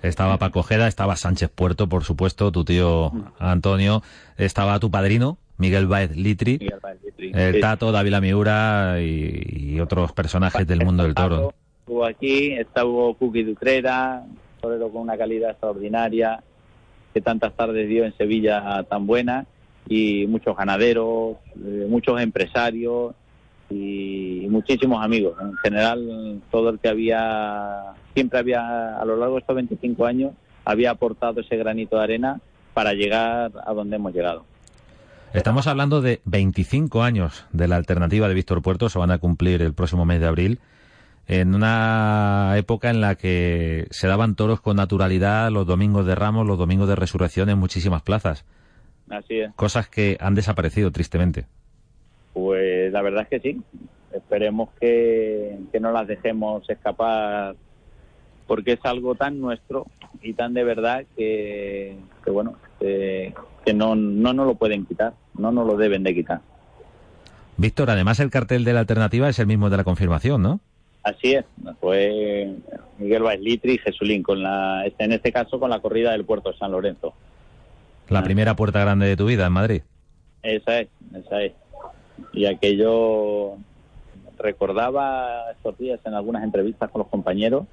Estaba 0.03 0.39
Paco 0.39 0.61
Ojeda, 0.61 0.87
estaba 0.87 1.17
Sánchez 1.17 1.51
Puerto, 1.51 1.89
por 1.89 2.05
supuesto, 2.05 2.53
tu 2.53 2.65
tío 2.65 3.13
Antonio, 3.39 4.03
estaba 4.37 4.79
tu 4.79 4.91
padrino, 4.91 5.39
Miguel 5.57 5.87
Baez 5.87 6.17
Litri, 6.17 6.59
Miguel 6.59 6.81
Baez 6.83 7.03
Litri. 7.03 7.33
el. 7.35 7.61
Tato, 7.61 7.91
David 7.91 8.17
Miura 8.21 9.01
y, 9.01 9.75
y 9.75 9.81
otros 9.81 10.13
personajes 10.13 10.67
del 10.67 10.85
mundo 10.85 11.05
del 11.05 11.15
toro. 11.15 11.55
Estuvo 11.81 12.05
aquí, 12.05 12.53
estuvo 12.53 13.15
Cookie 13.15 13.45
Dutrera, 13.45 14.25
torero 14.61 14.91
con 14.91 15.03
una 15.03 15.17
calidad 15.17 15.51
extraordinaria, 15.51 16.43
que 17.13 17.21
tantas 17.21 17.55
tardes 17.55 17.89
dio 17.89 18.05
en 18.05 18.17
Sevilla 18.17 18.83
tan 18.85 19.07
buena, 19.07 19.47
y 19.89 20.27
muchos 20.27 20.57
ganaderos, 20.57 21.37
eh, 21.57 21.87
muchos 21.89 22.21
empresarios 22.21 23.15
y 23.71 24.47
muchísimos 24.49 25.03
amigos. 25.03 25.37
En 25.41 25.57
general, 25.57 26.41
todo 26.51 26.71
el 26.71 26.79
que 26.79 26.89
había, 26.89 27.95
siempre 28.15 28.39
había, 28.39 28.99
a 28.99 29.05
lo 29.05 29.17
largo 29.17 29.35
de 29.35 29.41
estos 29.41 29.57
25 29.57 30.07
años, 30.07 30.33
había 30.65 30.91
aportado 30.91 31.41
ese 31.41 31.57
granito 31.57 31.97
de 31.97 32.03
arena 32.03 32.41
para 32.73 32.93
llegar 32.93 33.53
a 33.65 33.73
donde 33.73 33.97
hemos 33.97 34.13
llegado. 34.15 34.45
Estamos 35.33 35.67
hablando 35.67 36.01
de 36.01 36.21
25 36.27 37.03
años 37.03 37.45
de 37.53 37.67
la 37.67 37.77
alternativa 37.77 38.29
de 38.29 38.35
Víctor 38.35 38.63
Puerto, 38.63 38.89
se 38.89 38.99
van 38.99 39.11
a 39.11 39.19
cumplir 39.19 39.63
el 39.63 39.75
próximo 39.75 40.05
mes 40.05 40.21
de 40.21 40.27
abril, 40.27 40.61
en 41.27 41.55
una 41.55 42.55
época 42.57 42.91
en 42.91 43.01
la 43.01 43.17
que 43.17 43.87
se 43.91 44.07
daban 44.07 44.37
toros 44.37 44.61
con 44.61 44.77
naturalidad 44.77 45.51
los 45.51 45.67
domingos 45.67 46.07
de 46.07 46.15
Ramos, 46.15 46.47
los 46.47 46.59
domingos 46.59 46.89
de 46.89 46.97
Resurrección 46.97 47.49
en 47.49 47.59
muchísimas 47.59 48.03
plazas, 48.03 48.45
Así 49.11 49.41
es. 49.41 49.53
cosas 49.55 49.89
que 49.89 50.17
han 50.21 50.35
desaparecido 50.35 50.93
tristemente. 50.93 51.47
Pues 52.33 52.74
la 52.95 53.03
verdad 53.03 53.27
es 53.29 53.29
que 53.29 53.41
sí. 53.41 53.61
Esperemos 54.13 54.69
que, 54.81 55.59
que 55.73 55.81
no 55.81 55.91
las 55.91 56.07
dejemos 56.07 56.69
escapar 56.71 57.57
porque 58.47 58.73
es 58.75 58.81
algo 58.85 59.17
tan 59.17 59.41
nuestro 59.41 59.87
y 60.23 60.35
tan 60.35 60.55
de 60.55 60.63
verdad 60.63 61.05
que, 61.17 61.97
que 62.25 62.31
bueno, 62.31 62.55
que, 62.79 63.35
que 63.65 63.75
no, 63.75 63.97
no 63.97 64.33
nos 64.33 64.47
lo 64.47 64.55
pueden 64.55 64.87
quitar, 64.87 65.15
no 65.37 65.51
nos 65.51 65.67
lo 65.67 65.77
deben 65.77 66.05
de 66.05 66.15
quitar. 66.15 66.41
Víctor, 67.57 67.91
además 67.91 68.21
el 68.21 68.31
cartel 68.31 68.63
de 68.65 68.73
la 68.73 68.81
alternativa 68.81 69.29
es 69.29 69.39
el 69.41 69.47
mismo 69.49 69.69
de 69.71 69.77
la 69.79 69.85
confirmación, 69.85 70.43
¿no? 70.43 70.61
Así 71.03 71.35
es, 71.35 71.45
fue 71.81 72.55
Miguel 72.99 73.23
Baez 73.25 73.41
Litri 73.41 73.75
y 73.75 73.79
Jesulín, 73.79 74.23
con 74.23 74.43
la, 74.43 74.85
en 74.99 75.13
este 75.13 75.33
caso 75.33 75.59
con 75.59 75.71
la 75.71 75.81
corrida 75.81 76.13
del 76.13 76.25
puerto 76.25 76.53
de 76.53 76.59
San 76.59 76.71
Lorenzo. 76.73 77.13
La 78.09 78.21
Ah. 78.21 78.25
primera 78.25 78.55
puerta 78.55 78.81
grande 78.81 79.07
de 79.07 79.17
tu 79.17 79.27
vida 79.27 79.47
en 79.47 79.53
Madrid. 79.53 79.83
Esa 80.43 80.81
es, 80.81 80.89
esa 81.15 81.43
es. 81.43 81.53
Y 82.33 82.47
aquello 82.47 83.57
recordaba 84.39 85.51
estos 85.53 85.79
días 85.79 86.01
en 86.05 86.15
algunas 86.15 86.45
entrevistas 86.45 86.91
con 86.91 87.01
los 87.01 87.09
compañeros 87.09 87.65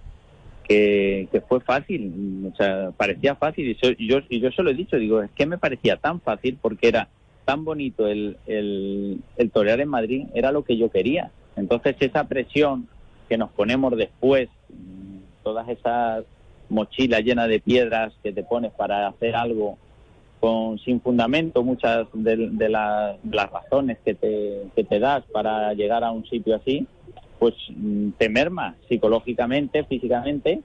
que, 0.67 1.43
fue 1.47 1.59
fácil, 1.59 2.49
o 2.53 2.55
sea, 2.55 2.91
parecía 2.95 3.35
fácil 3.35 3.67
y, 3.69 3.77
y 3.97 4.07
yo 4.07 4.19
y 4.29 4.39
yo 4.39 4.51
se 4.51 4.63
lo 4.63 4.69
he 4.69 4.73
dicho, 4.73 4.97
digo, 4.97 5.21
es 5.21 5.31
que 5.31 5.45
me 5.45 5.57
parecía 5.57 5.97
tan 5.97 6.21
fácil 6.21 6.57
porque 6.61 6.87
era 6.87 7.09
tan 7.45 7.65
bonito 7.65 8.07
el, 8.07 8.37
el, 8.45 9.19
el 9.35 9.51
torear 9.51 9.81
en 9.81 9.89
Madrid, 9.89 10.27
era 10.33 10.51
lo 10.51 10.63
que 10.63 10.77
yo 10.77 10.89
quería. 10.89 11.31
Entonces 11.57 11.95
esa 11.99 12.23
presión 12.25 12.87
que 13.27 13.37
nos 13.37 13.49
ponemos 13.51 13.95
después, 13.97 14.49
mm, 14.69 15.43
todas 15.43 15.67
esas 15.67 16.23
mochilas 16.69 17.23
llenas 17.23 17.49
de 17.49 17.59
piedras 17.59 18.13
que 18.23 18.31
te 18.31 18.43
pones 18.43 18.71
para 18.71 19.07
hacer 19.07 19.35
algo 19.35 19.77
con 20.41 20.79
sin 20.79 20.99
fundamento 20.99 21.63
muchas 21.63 22.07
de, 22.13 22.35
de 22.49 22.67
la- 22.67 23.15
las 23.31 23.49
razones 23.51 23.99
que 24.03 24.15
te, 24.15 24.99
das 24.99 25.23
para 25.31 25.73
llegar 25.75 26.03
a 26.03 26.11
un 26.11 26.25
sitio 26.25 26.55
así, 26.55 26.87
pues 27.39 27.53
mm, 27.69 28.09
te 28.17 28.27
merma 28.27 28.75
psicológicamente, 28.89 29.83
físicamente. 29.85 30.61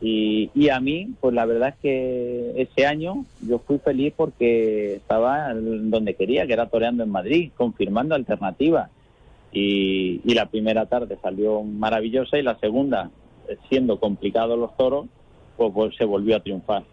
Y, 0.00 0.50
y 0.54 0.68
a 0.70 0.80
mí, 0.80 1.10
pues 1.20 1.34
la 1.34 1.44
verdad 1.44 1.70
es 1.70 1.74
que 1.82 2.52
ese 2.56 2.86
año 2.86 3.24
yo 3.46 3.58
fui 3.58 3.78
feliz 3.78 4.14
porque 4.16 4.94
estaba 4.96 5.52
donde 5.54 6.14
quería, 6.14 6.46
que 6.46 6.52
era 6.54 6.66
toreando 6.66 7.02
en 7.02 7.10
Madrid, 7.10 7.50
confirmando 7.56 8.14
alternativas. 8.14 8.90
Y, 9.52 10.20
y 10.24 10.34
la 10.34 10.46
primera 10.46 10.86
tarde 10.86 11.18
salió 11.22 11.62
maravillosa 11.62 12.38
y 12.38 12.42
la 12.42 12.58
segunda, 12.60 13.10
siendo 13.68 13.98
complicados 13.98 14.58
los 14.58 14.76
toros, 14.76 15.06
pues, 15.56 15.72
pues 15.74 15.96
se 15.96 16.04
volvió 16.04 16.36
a 16.36 16.40
triunfar. 16.40 16.84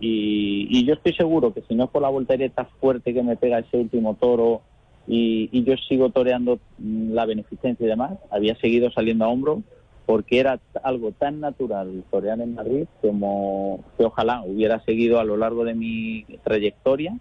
Y, 0.00 0.68
y 0.70 0.84
yo 0.84 0.94
estoy 0.94 1.14
seguro 1.14 1.54
que 1.54 1.62
si 1.62 1.74
no 1.74 1.84
es 1.84 1.90
por 1.90 2.02
la 2.02 2.08
voltereta 2.08 2.66
fuerte 2.80 3.14
que 3.14 3.22
me 3.22 3.36
pega 3.36 3.60
ese 3.60 3.78
último 3.78 4.14
toro 4.14 4.62
y, 5.06 5.62
yo 5.64 5.76
sigo 5.76 6.10
toreando 6.10 6.58
mm, 6.78 7.12
la 7.12 7.26
beneficencia 7.26 7.84
y 7.84 7.88
demás, 7.88 8.18
había 8.30 8.56
seguido 8.56 8.90
saliendo 8.90 9.24
a 9.24 9.28
hombro 9.28 9.62
porque 10.04 10.38
era 10.38 10.60
algo 10.84 11.12
tan 11.12 11.40
natural 11.40 12.04
torear 12.10 12.40
en 12.40 12.54
Madrid 12.54 12.86
como 13.00 13.84
que 13.96 14.04
ojalá 14.04 14.42
hubiera 14.44 14.80
seguido 14.84 15.18
a 15.18 15.24
lo 15.24 15.36
largo 15.36 15.64
de 15.64 15.74
mi 15.74 16.24
trayectoria 16.44 17.18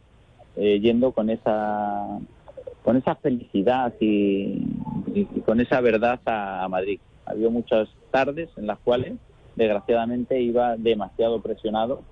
eh, 0.56 0.80
yendo 0.80 1.12
con 1.12 1.30
esa 1.30 2.20
con 2.84 2.98
esa 2.98 3.16
felicidad 3.16 3.94
y, 4.00 4.64
con 5.44 5.60
esa 5.60 5.82
verdad 5.82 6.20
a 6.28 6.68
Madrid. 6.70 7.00
Había 7.26 7.50
muchas 7.50 7.90
tardes 8.12 8.50
en 8.58 8.68
las 8.68 8.78
cuales 8.80 9.14
desgraciadamente 9.56 10.40
iba 10.40 10.78
demasiado 10.78 11.42
presionado 11.42 12.04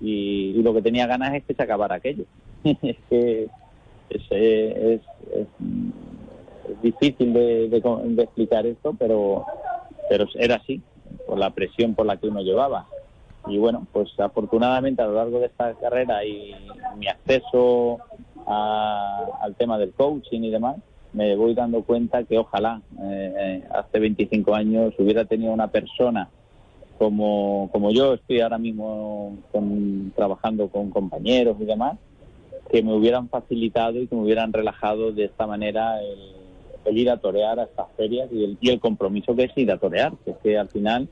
y, 0.00 0.52
y 0.56 0.62
lo 0.62 0.72
que 0.74 0.82
tenía 0.82 1.06
ganas 1.06 1.34
es 1.34 1.44
que 1.44 1.54
se 1.54 1.62
acabara 1.62 1.96
aquello. 1.96 2.24
es 2.64 2.96
que 3.08 3.48
es, 4.10 4.22
es- 4.30 5.02
es- 5.34 5.46
difícil 6.82 7.32
de 7.32 8.22
explicar 8.22 8.64
esto, 8.66 8.94
pero, 8.98 9.44
pero 10.08 10.26
era 10.34 10.56
así, 10.56 10.80
por 11.26 11.38
la 11.38 11.50
presión 11.50 11.94
por 11.94 12.06
la 12.06 12.16
que 12.16 12.28
uno 12.28 12.40
llevaba. 12.42 12.86
Y 13.46 13.58
bueno, 13.58 13.86
pues 13.92 14.08
afortunadamente 14.18 15.02
a 15.02 15.06
lo 15.06 15.14
largo 15.14 15.40
de 15.40 15.46
esta 15.46 15.74
carrera 15.74 16.24
y 16.24 16.54
mi 16.96 17.06
acceso 17.08 17.98
a- 18.46 19.24
al 19.40 19.54
tema 19.56 19.78
del 19.78 19.92
coaching 19.94 20.42
y 20.42 20.50
demás, 20.50 20.76
me 21.12 21.34
voy 21.34 21.54
dando 21.54 21.82
cuenta 21.82 22.22
que 22.24 22.38
ojalá 22.38 22.80
eh, 23.02 23.34
eh, 23.36 23.64
hace 23.72 23.98
25 23.98 24.54
años 24.54 24.94
hubiera 24.98 25.24
tenido 25.24 25.52
una 25.52 25.68
persona 25.68 26.30
como, 27.00 27.70
como 27.72 27.92
yo 27.92 28.12
estoy 28.12 28.42
ahora 28.42 28.58
mismo 28.58 29.38
con- 29.52 30.12
trabajando 30.14 30.68
con 30.68 30.90
compañeros 30.90 31.56
y 31.58 31.64
demás, 31.64 31.96
que 32.70 32.82
me 32.82 32.92
hubieran 32.92 33.30
facilitado 33.30 33.98
y 33.98 34.06
que 34.06 34.14
me 34.14 34.20
hubieran 34.20 34.52
relajado 34.52 35.10
de 35.10 35.24
esta 35.24 35.46
manera 35.46 35.98
el, 36.02 36.18
el 36.84 36.98
ir 36.98 37.08
a 37.08 37.16
torear 37.16 37.58
a 37.58 37.62
estas 37.62 37.86
ferias 37.96 38.28
y 38.30 38.44
el, 38.44 38.58
y 38.60 38.68
el 38.68 38.80
compromiso 38.80 39.34
que 39.34 39.44
es 39.44 39.52
ir 39.56 39.72
a 39.72 39.78
torear, 39.78 40.12
que 40.26 40.32
es 40.32 40.36
que 40.42 40.58
al 40.58 40.68
final 40.68 41.08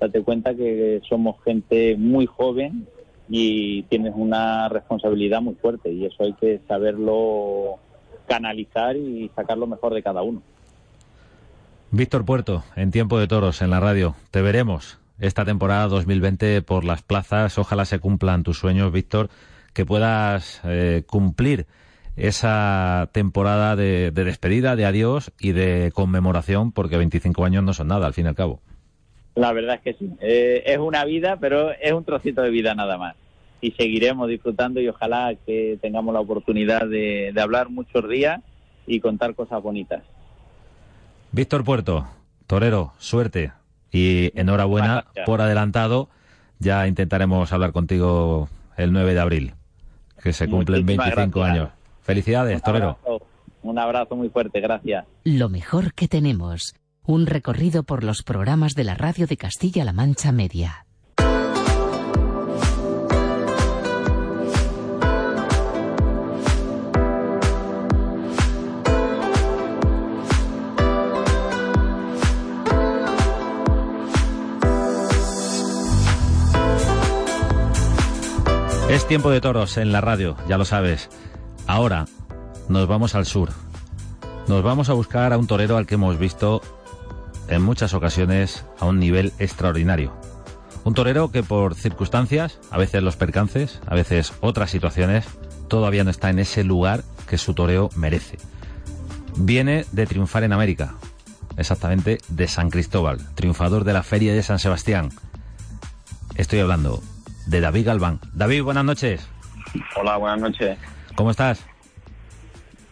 date 0.00 0.22
cuenta 0.24 0.56
que 0.56 1.00
somos 1.08 1.36
gente 1.44 1.94
muy 1.96 2.26
joven 2.26 2.88
y 3.28 3.84
tienes 3.84 4.14
una 4.16 4.68
responsabilidad 4.68 5.40
muy 5.40 5.54
fuerte 5.54 5.92
y 5.92 6.04
eso 6.04 6.24
hay 6.24 6.32
que 6.32 6.60
saberlo 6.66 7.76
canalizar 8.26 8.96
y 8.96 9.30
sacar 9.36 9.56
lo 9.56 9.68
mejor 9.68 9.94
de 9.94 10.02
cada 10.02 10.22
uno. 10.22 10.42
Víctor 11.92 12.24
Puerto, 12.24 12.64
en 12.74 12.90
Tiempo 12.90 13.20
de 13.20 13.28
Toros, 13.28 13.62
en 13.62 13.70
la 13.70 13.78
radio. 13.78 14.16
Te 14.32 14.42
veremos 14.42 14.98
esta 15.18 15.44
temporada 15.44 15.88
2020 15.88 16.62
por 16.62 16.84
las 16.84 17.02
plazas. 17.02 17.58
Ojalá 17.58 17.84
se 17.84 17.98
cumplan 17.98 18.42
tus 18.42 18.58
sueños, 18.58 18.92
Víctor, 18.92 19.28
que 19.72 19.84
puedas 19.84 20.60
eh, 20.64 21.02
cumplir 21.06 21.66
esa 22.16 23.10
temporada 23.12 23.76
de, 23.76 24.10
de 24.10 24.24
despedida, 24.24 24.76
de 24.76 24.86
adiós 24.86 25.32
y 25.38 25.52
de 25.52 25.92
conmemoración, 25.94 26.72
porque 26.72 26.96
25 26.96 27.44
años 27.44 27.62
no 27.62 27.72
son 27.72 27.88
nada, 27.88 28.06
al 28.06 28.14
fin 28.14 28.26
y 28.26 28.28
al 28.28 28.34
cabo. 28.34 28.60
La 29.34 29.52
verdad 29.52 29.76
es 29.76 29.82
que 29.82 29.94
sí. 29.94 30.10
Eh, 30.20 30.64
es 30.66 30.78
una 30.78 31.04
vida, 31.04 31.36
pero 31.40 31.70
es 31.70 31.92
un 31.92 32.04
trocito 32.04 32.42
de 32.42 32.50
vida 32.50 32.74
nada 32.74 32.98
más. 32.98 33.14
Y 33.60 33.72
seguiremos 33.72 34.28
disfrutando 34.28 34.80
y 34.80 34.88
ojalá 34.88 35.34
que 35.46 35.78
tengamos 35.80 36.12
la 36.12 36.20
oportunidad 36.20 36.86
de, 36.86 37.30
de 37.32 37.40
hablar 37.40 37.70
muchos 37.70 38.08
días 38.08 38.40
y 38.86 39.00
contar 39.00 39.34
cosas 39.34 39.62
bonitas. 39.62 40.02
Víctor 41.30 41.62
Puerto, 41.62 42.08
torero, 42.46 42.94
suerte 42.98 43.52
y 43.90 44.30
enhorabuena 44.38 45.02
Gracias. 45.04 45.26
por 45.26 45.40
adelantado. 45.40 46.08
Ya 46.58 46.86
intentaremos 46.86 47.52
hablar 47.52 47.72
contigo 47.72 48.48
el 48.76 48.92
9 48.92 49.14
de 49.14 49.20
abril. 49.20 49.54
que 50.22 50.32
se 50.32 50.48
cumplen 50.48 50.84
25 50.84 51.42
años. 51.44 51.68
Felicidades, 52.02 52.60
torero. 52.62 52.98
Un 53.62 53.78
abrazo 53.78 54.16
muy 54.16 54.28
fuerte, 54.30 54.60
gracias. 54.60 55.04
Lo 55.24 55.48
mejor 55.48 55.94
que 55.94 56.08
tenemos. 56.08 56.74
Un 57.04 57.26
recorrido 57.26 57.84
por 57.84 58.02
los 58.02 58.22
programas 58.22 58.74
de 58.74 58.84
la 58.84 58.94
radio 58.94 59.26
de 59.26 59.36
Castilla-La 59.36 59.92
Mancha 59.92 60.32
Media. 60.32 60.86
Es 78.88 79.06
tiempo 79.06 79.30
de 79.30 79.42
toros 79.42 79.76
en 79.76 79.92
la 79.92 80.00
radio, 80.00 80.34
ya 80.48 80.56
lo 80.56 80.64
sabes. 80.64 81.10
Ahora 81.66 82.06
nos 82.70 82.88
vamos 82.88 83.14
al 83.14 83.26
sur. 83.26 83.50
Nos 84.46 84.62
vamos 84.62 84.88
a 84.88 84.94
buscar 84.94 85.34
a 85.34 85.38
un 85.38 85.46
torero 85.46 85.76
al 85.76 85.86
que 85.86 85.96
hemos 85.96 86.18
visto 86.18 86.62
en 87.48 87.60
muchas 87.60 87.92
ocasiones 87.92 88.64
a 88.80 88.86
un 88.86 88.98
nivel 88.98 89.34
extraordinario. 89.38 90.14
Un 90.84 90.94
torero 90.94 91.30
que 91.30 91.42
por 91.42 91.74
circunstancias, 91.74 92.58
a 92.70 92.78
veces 92.78 93.02
los 93.02 93.16
percances, 93.16 93.78
a 93.86 93.94
veces 93.94 94.32
otras 94.40 94.70
situaciones, 94.70 95.26
todavía 95.68 96.02
no 96.02 96.10
está 96.10 96.30
en 96.30 96.38
ese 96.38 96.64
lugar 96.64 97.04
que 97.28 97.36
su 97.36 97.52
toreo 97.52 97.90
merece. 97.94 98.38
Viene 99.36 99.84
de 99.92 100.06
triunfar 100.06 100.44
en 100.44 100.54
América, 100.54 100.94
exactamente 101.58 102.20
de 102.28 102.48
San 102.48 102.70
Cristóbal, 102.70 103.18
triunfador 103.34 103.84
de 103.84 103.92
la 103.92 104.02
Feria 104.02 104.32
de 104.32 104.42
San 104.42 104.58
Sebastián. 104.58 105.10
Estoy 106.36 106.60
hablando 106.60 107.02
de 107.48 107.60
David 107.60 107.86
Galván. 107.86 108.20
David, 108.34 108.62
buenas 108.62 108.84
noches. 108.84 109.28
Hola, 109.96 110.18
buenas 110.18 110.40
noches. 110.40 110.78
¿Cómo 111.16 111.30
estás? 111.30 111.64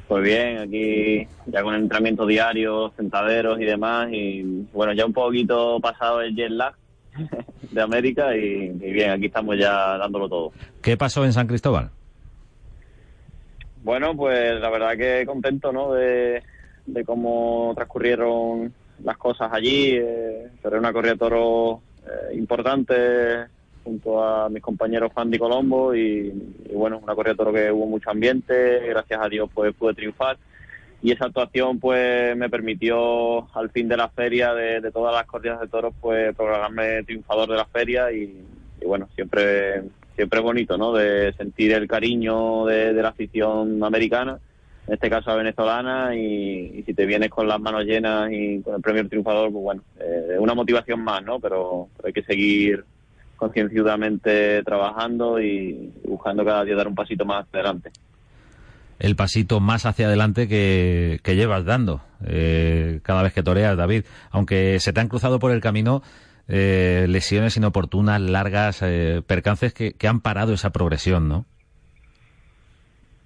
Pues 0.08 0.24
bien, 0.24 0.58
aquí 0.58 1.26
ya 1.46 1.62
con 1.62 1.74
entrenamiento 1.74 2.26
diario, 2.26 2.92
sentaderos 2.96 3.60
y 3.60 3.64
demás, 3.64 4.08
y 4.10 4.42
bueno, 4.72 4.92
ya 4.94 5.04
un 5.04 5.12
poquito 5.12 5.78
pasado 5.80 6.22
el 6.22 6.34
jet 6.34 6.50
lag 6.50 6.74
de 7.70 7.82
América 7.82 8.34
y, 8.36 8.68
bien, 8.70 9.10
aquí 9.10 9.26
estamos 9.26 9.58
ya 9.58 9.98
dándolo 9.98 10.28
todo. 10.28 10.52
¿Qué 10.80 10.96
pasó 10.96 11.24
en 11.24 11.32
San 11.32 11.46
Cristóbal? 11.46 11.90
Bueno, 13.82 14.16
pues 14.16 14.58
la 14.60 14.70
verdad 14.70 14.96
que 14.96 15.26
contento, 15.26 15.72
¿no? 15.72 15.92
De, 15.92 16.42
cómo 17.04 17.72
transcurrieron 17.74 18.72
las 19.04 19.16
cosas 19.18 19.50
allí. 19.52 19.96
Eh, 19.96 20.48
pero 20.62 20.78
una 20.78 20.92
corrida 20.92 21.12
de 21.12 21.18
toro 21.18 21.82
eh, 22.06 22.36
importante, 22.36 22.94
junto 23.86 24.20
a 24.22 24.48
mis 24.48 24.60
compañeros 24.60 25.12
Juan 25.14 25.30
Di 25.30 25.38
Colombo 25.38 25.94
y, 25.94 26.32
bueno, 26.74 26.98
una 26.98 27.14
corrida 27.14 27.34
de 27.34 27.36
toro 27.36 27.52
que 27.52 27.70
hubo 27.70 27.86
mucho 27.86 28.10
ambiente, 28.10 28.80
gracias 28.88 29.20
a 29.22 29.28
Dios 29.28 29.48
pues 29.54 29.72
pude 29.74 29.94
triunfar 29.94 30.36
y 31.02 31.12
esa 31.12 31.26
actuación 31.26 31.78
pues 31.78 32.36
me 32.36 32.50
permitió 32.50 33.48
al 33.56 33.70
fin 33.70 33.86
de 33.86 33.96
la 33.96 34.08
feria 34.08 34.54
de, 34.54 34.90
todas 34.90 35.14
las 35.14 35.24
corridas 35.26 35.60
de 35.60 35.68
toros 35.68 35.94
pues 36.00 36.34
programarme 36.34 37.04
triunfador 37.04 37.48
de 37.48 37.56
la 37.56 37.66
feria 37.66 38.10
y, 38.10 38.44
bueno, 38.84 39.08
siempre 39.14 39.84
siempre 40.16 40.40
bonito, 40.40 40.76
¿no? 40.76 40.92
De 40.94 41.32
sentir 41.34 41.72
el 41.72 41.86
cariño 41.86 42.64
de, 42.64 42.92
la 42.94 43.10
afición 43.10 43.84
americana, 43.84 44.40
en 44.88 44.94
este 44.94 45.10
caso 45.10 45.30
la 45.30 45.36
venezolana, 45.36 46.16
y, 46.16 46.82
si 46.84 46.94
te 46.94 47.06
vienes 47.06 47.30
con 47.30 47.46
las 47.46 47.60
manos 47.60 47.84
llenas 47.84 48.32
y 48.32 48.60
con 48.62 48.76
el 48.76 48.80
premio 48.80 49.08
triunfador, 49.08 49.52
pues 49.52 49.62
bueno, 49.62 49.82
eh, 50.00 50.36
una 50.40 50.54
motivación 50.54 51.04
más, 51.04 51.22
¿no? 51.22 51.38
pero 51.38 51.88
hay 52.02 52.12
que 52.12 52.22
seguir 52.22 52.84
concienciadamente 53.36 54.62
trabajando 54.64 55.40
y 55.40 55.92
buscando 56.04 56.44
cada 56.44 56.64
día 56.64 56.74
dar 56.74 56.88
un 56.88 56.94
pasito 56.94 57.24
más 57.24 57.46
adelante. 57.52 57.90
El 58.98 59.14
pasito 59.14 59.60
más 59.60 59.84
hacia 59.84 60.06
adelante 60.06 60.48
que, 60.48 61.20
llevas 61.24 61.64
dando 61.64 62.00
eh, 62.26 63.00
cada 63.02 63.22
vez 63.22 63.34
que 63.34 63.42
toreas, 63.42 63.76
David. 63.76 64.04
Aunque 64.30 64.80
se 64.80 64.92
te 64.92 65.00
han 65.00 65.08
cruzado 65.08 65.38
por 65.38 65.52
el 65.52 65.60
camino 65.60 66.02
eh, 66.48 67.06
lesiones 67.08 67.56
inoportunas, 67.56 68.20
largas, 68.20 68.80
eh, 68.82 69.22
percances 69.26 69.74
que, 69.74 69.94
han 70.08 70.20
parado 70.20 70.54
esa 70.54 70.70
progresión, 70.70 71.28
¿no? 71.28 71.44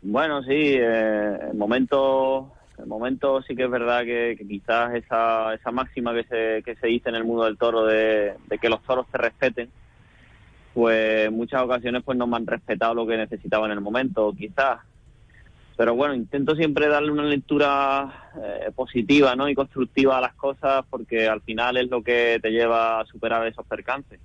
Bueno, 0.03 0.42
sí, 0.42 0.75
en 0.75 1.57
momento, 1.57 2.53
en 2.79 2.88
momento 2.88 3.42
sí 3.42 3.55
que 3.55 3.64
es 3.64 3.70
verdad 3.70 4.03
que, 4.03 4.37
quizás 4.49 4.94
esa, 4.94 5.55
esa 5.55 5.70
máxima 5.70 6.14
que 6.14 6.25
se, 6.25 6.62
que 6.64 6.75
se 6.77 6.87
dice 6.87 7.11
en 7.11 7.14
el 7.14 7.25
mundo 7.25 7.44
del 7.44 7.59
toro 7.59 7.85
de, 7.85 8.35
de 8.49 8.59
que 8.59 8.70
los 8.70 8.83
toros 8.83 9.07
te 9.12 9.18
respeten, 9.18 9.68
pues 10.74 11.30
muchas 11.30 11.62
ocasiones 11.62 12.02
pues 12.04 12.16
no 12.16 12.26
me 12.26 12.37
han 12.37 12.46
respetado 12.46 12.94
lo 12.94 13.06
que 13.06 13.16
necesitaba 13.16 13.66
en 13.66 13.72
el 13.72 13.80
momento, 13.80 14.33
quizás. 14.37 14.80
Pero 15.76 15.94
bueno, 15.94 16.14
intento 16.14 16.54
siempre 16.54 16.88
darle 16.88 17.11
una 17.11 17.24
lectura 17.24 18.30
eh, 18.37 18.70
positiva 18.74 19.35
¿no? 19.35 19.48
y 19.48 19.54
constructiva 19.54 20.18
a 20.18 20.20
las 20.20 20.35
cosas 20.35 20.85
porque 20.90 21.26
al 21.26 21.40
final 21.40 21.78
es 21.78 21.88
lo 21.88 22.02
que 22.02 22.38
te 22.42 22.50
lleva 22.50 23.00
a 23.00 23.06
superar 23.06 23.46
esos 23.46 23.66
percances. 23.66 24.20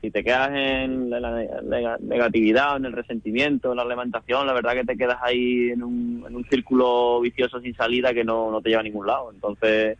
Si 0.00 0.10
te 0.10 0.24
quedas 0.24 0.50
en 0.52 1.08
la, 1.08 1.96
negatividad, 2.00 2.76
en 2.76 2.86
el 2.86 2.92
resentimiento, 2.92 3.70
en 3.70 3.76
la 3.76 3.84
lamentación, 3.84 4.44
la 4.44 4.52
verdad 4.52 4.72
que 4.72 4.84
te 4.84 4.96
quedas 4.96 5.18
ahí 5.22 5.70
en 5.70 5.84
un, 5.84 6.24
en 6.26 6.34
un 6.34 6.44
círculo 6.46 7.20
vicioso 7.20 7.60
sin 7.60 7.76
salida 7.76 8.12
que 8.12 8.24
no, 8.24 8.50
no 8.50 8.60
te 8.60 8.70
lleva 8.70 8.80
a 8.80 8.84
ningún 8.84 9.06
lado. 9.06 9.30
Entonces, 9.32 9.96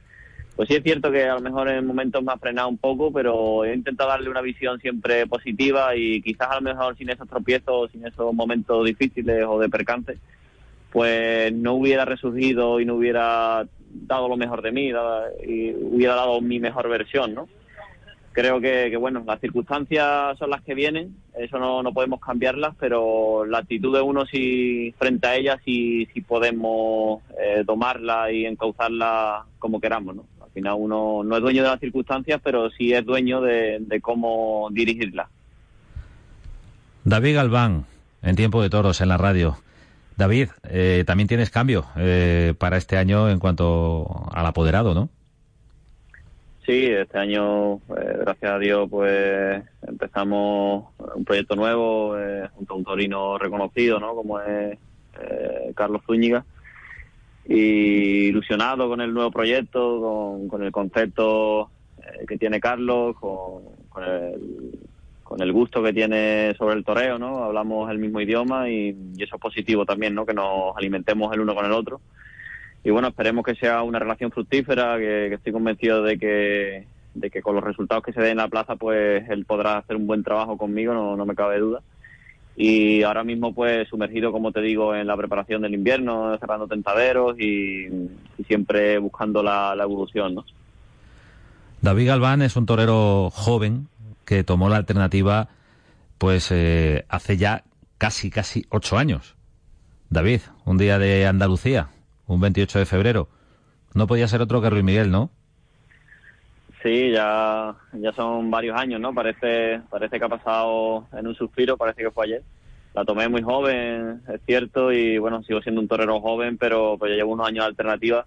pues 0.57 0.69
sí 0.69 0.75
es 0.75 0.83
cierto 0.83 1.11
que 1.11 1.25
a 1.25 1.35
lo 1.35 1.41
mejor 1.41 1.69
en 1.69 1.87
momentos 1.87 2.23
me 2.23 2.33
ha 2.33 2.39
frenado 2.39 2.69
un 2.69 2.79
poco, 2.79 3.13
pero 3.13 3.65
he 3.65 3.75
intentado 3.75 4.11
darle 4.11 4.31
una 4.31 4.43
visión 4.43 4.79
siempre 4.81 5.27
positiva 5.27 5.97
y 5.97 6.21
quizás 6.23 6.49
a 6.51 6.57
lo 6.57 6.63
mejor 6.63 6.97
sin 6.97 7.11
esos 7.11 7.29
tropiezos, 7.29 7.91
sin 7.91 8.07
esos 8.07 8.35
momentos 8.35 8.85
difíciles 8.85 9.45
o 9.49 9.59
de 9.59 9.69
percance, 9.69 10.19
pues 10.91 11.53
no 11.53 11.75
hubiera 11.75 12.05
resurgido 12.05 12.81
y 12.81 12.85
no 12.85 12.97
hubiera 12.97 13.67
dado 13.91 14.29
lo 14.29 14.37
mejor 14.37 14.63
de 14.63 14.73
mí 14.73 14.93
y 15.47 15.73
hubiera 15.73 16.15
dado 16.15 16.41
mi 16.41 16.61
mejor 16.61 16.89
versión, 16.89 17.35
¿no? 17.35 17.49
creo 18.33 18.61
que, 18.61 18.97
bueno, 18.97 19.23
las 19.27 19.41
circunstancias 19.41 20.37
son 20.39 20.51
las 20.51 20.63
que 20.63 20.75
vienen, 20.75 21.17
eso 21.39 21.59
no, 21.59 21.83
no 21.83 21.93
podemos 21.93 22.21
cambiarlas, 22.21 22.75
pero 22.79 23.45
la 23.45 23.59
actitud 23.59 23.95
de 23.95 24.03
uno 24.03 24.27
si 24.27 24.93
frente 24.99 25.29
a 25.29 25.37
ellas 25.37 25.61
si, 25.65 26.07
si 26.07 26.23
podemos 26.23 27.23
eh, 27.39 27.63
tomarla 27.67 28.33
y 28.33 28.47
encauzarla 28.47 29.45
como 29.59 29.81
queramos, 29.81 30.17
¿no? 30.17 30.25
Al 30.53 30.55
final 30.55 30.77
uno 30.79 31.25
no 31.25 31.37
es 31.37 31.43
dueño 31.43 31.63
de 31.63 31.69
las 31.71 31.81
circunstancias, 31.81 32.39
pero 32.45 32.71
sí 32.71 32.93
es 32.93 33.05
dueño 33.07 33.41
de, 33.41 34.01
cómo 34.03 34.69
dirigirlas. 34.71 35.29
David 37.05 37.37
Galván, 37.37 37.87
en 38.21 38.37
Tiempo 38.37 38.61
de 38.61 38.69
Toros, 38.69 39.01
en 39.01 39.09
la 39.09 39.17
radio. 39.17 39.57
David, 40.19 40.49
eh, 40.69 41.05
también 41.07 41.27
tienes 41.27 41.49
cambio 41.49 41.87
eh, 41.97 42.53
para 42.59 42.77
este 42.77 42.99
año 42.99 43.31
en 43.31 43.39
cuanto 43.39 44.29
al 44.31 44.45
apoderado, 44.45 44.93
¿no? 44.93 45.09
Sí, 46.67 46.87
este 46.87 47.19
año, 47.19 47.75
eh, 47.75 48.19
gracias 48.21 48.53
a 48.53 48.59
Dios, 48.59 48.89
pues 48.89 49.63
empezamos 49.87 50.85
un 51.15 51.25
proyecto 51.25 51.57
nuevo 51.57 52.17
eh, 52.17 52.49
junto 52.55 52.75
a 52.75 52.77
un 52.77 52.85
torino 52.85 53.37
reconocido, 53.37 53.99
¿no? 53.99 54.15
Como 54.15 54.39
es 54.41 54.79
eh, 55.21 55.73
Carlos 55.75 56.03
Zúñiga. 56.07 56.45
Y 57.47 58.29
ilusionado 58.29 58.89
con 58.89 59.01
el 59.01 59.13
nuevo 59.13 59.31
proyecto, 59.31 60.47
con, 60.49 60.63
el 60.63 60.71
concepto 60.71 61.71
que 62.27 62.39
tiene 62.39 62.61
Carlos, 62.61 63.17
con, 63.17 63.63
el, 64.05 64.79
con 65.23 65.43
el 65.43 65.53
gusto 65.53 65.83
que 65.83 65.93
tiene 65.93 66.55
sobre 66.57 66.77
el 66.77 66.85
toreo, 66.85 67.19
¿no? 67.19 67.45
Hablamos 67.45 67.91
el 67.91 67.99
mismo 67.99 68.21
idioma 68.21 68.69
y, 68.71 68.97
y 69.17 69.23
eso 69.23 69.37
es 69.37 69.41
positivo 69.41 69.85
también, 69.85 70.15
¿no? 70.15 70.25
Que 70.25 70.35
nos 70.35 70.77
alimentemos 70.77 71.33
el 71.33 71.41
uno 71.41 71.55
con 71.55 71.67
el 71.67 71.73
otro 71.73 72.01
y 72.85 72.91
bueno, 72.91 73.09
esperemos 73.09 73.45
que 73.45 73.55
sea 73.55 73.83
una 73.83 73.99
relación 73.99 74.33
fructífera, 74.33 74.99
que, 74.99 75.33
estoy 75.33 75.53
convencido 75.53 76.03
de 76.03 76.19
que, 76.19 76.87
de 77.15 77.31
que 77.31 77.43
con 77.43 77.55
los 77.55 77.65
resultados 77.65 78.03
que 78.03 78.13
se 78.13 78.21
den 78.21 78.33
en 78.33 78.37
la 78.39 78.49
plaza, 78.49 78.77
pues 78.77 79.29
él 79.29 79.45
podrá 79.45 79.79
hacer 79.79 79.97
un 79.97 80.07
buen 80.07 80.25
trabajo 80.25 80.57
conmigo, 80.57 80.93
no, 80.93 81.17
no 81.17 81.25
me 81.25 81.37
cabe 81.37 81.61
duda. 81.61 81.81
Y 82.57 83.03
ahora 83.03 83.25
mismo, 83.25 83.55
pues 83.55 83.89
sumergido, 83.89 84.31
como 84.31 84.53
te 84.53 84.61
digo, 84.61 84.95
en 84.95 85.07
la 85.07 85.17
preparación 85.17 85.63
del 85.63 85.75
invierno, 85.75 86.37
cerrando 86.39 86.69
tentaderos 86.69 87.39
y, 87.41 87.89
siempre 88.47 88.99
buscando 88.99 89.43
la, 89.43 89.75
evolución, 89.81 90.35
¿no? 90.35 90.45
David 91.81 92.09
Galván 92.09 92.43
es 92.43 92.57
un 92.57 92.67
torero 92.67 93.31
joven 93.31 93.89
que 94.25 94.45
tomó 94.45 94.69
la 94.69 94.77
alternativa, 94.77 95.49
pues 96.19 96.51
eh, 96.53 97.05
hace 97.09 97.37
ya 97.37 97.65
casi, 97.99 98.31
casi 98.31 98.67
ocho 98.69 98.99
años. 98.99 99.35
David, 100.11 100.43
un 100.65 100.79
día 100.79 100.99
de 100.99 101.27
Andalucía, 101.27 101.89
un 102.27 102.41
28 102.41 102.81
de 102.81 102.87
febrero. 102.87 103.29
No 103.95 104.07
podía 104.07 104.29
ser 104.29 104.43
otro 104.43 104.61
que 104.61 104.71
Ruiz 104.71 104.85
Miguel, 104.85 105.11
¿no? 105.11 105.31
Sí, 106.83 107.11
ya, 107.13 107.77
ya 107.93 108.13
son 108.13 108.51
varios 108.51 108.77
años, 108.77 109.01
¿no? 109.01 109.15
Parece, 109.15 109.81
parece 109.89 110.19
que 110.19 110.25
ha 110.25 110.29
pasado 110.29 111.07
en 111.13 111.27
un 111.29 111.35
suspiro, 111.35 111.77
parece 111.77 112.03
que 112.03 112.11
fue 112.11 112.27
ayer. 112.27 112.43
La 112.95 113.05
tomé 113.05 113.29
muy 113.29 113.43
joven, 113.43 114.21
es 114.29 114.41
cierto, 114.45 114.93
y 114.93 115.17
bueno, 115.19 115.43
sigo 115.45 115.63
siendo 115.63 115.81
un 115.81 115.89
torero 115.89 116.21
joven, 116.21 116.59
pero 116.59 116.97
pues 116.99 117.11
ya 117.11 117.17
llevo 117.17 117.33
unos 117.33 117.47
años 117.47 117.65
de 117.65 117.69
alternativa 117.69 118.27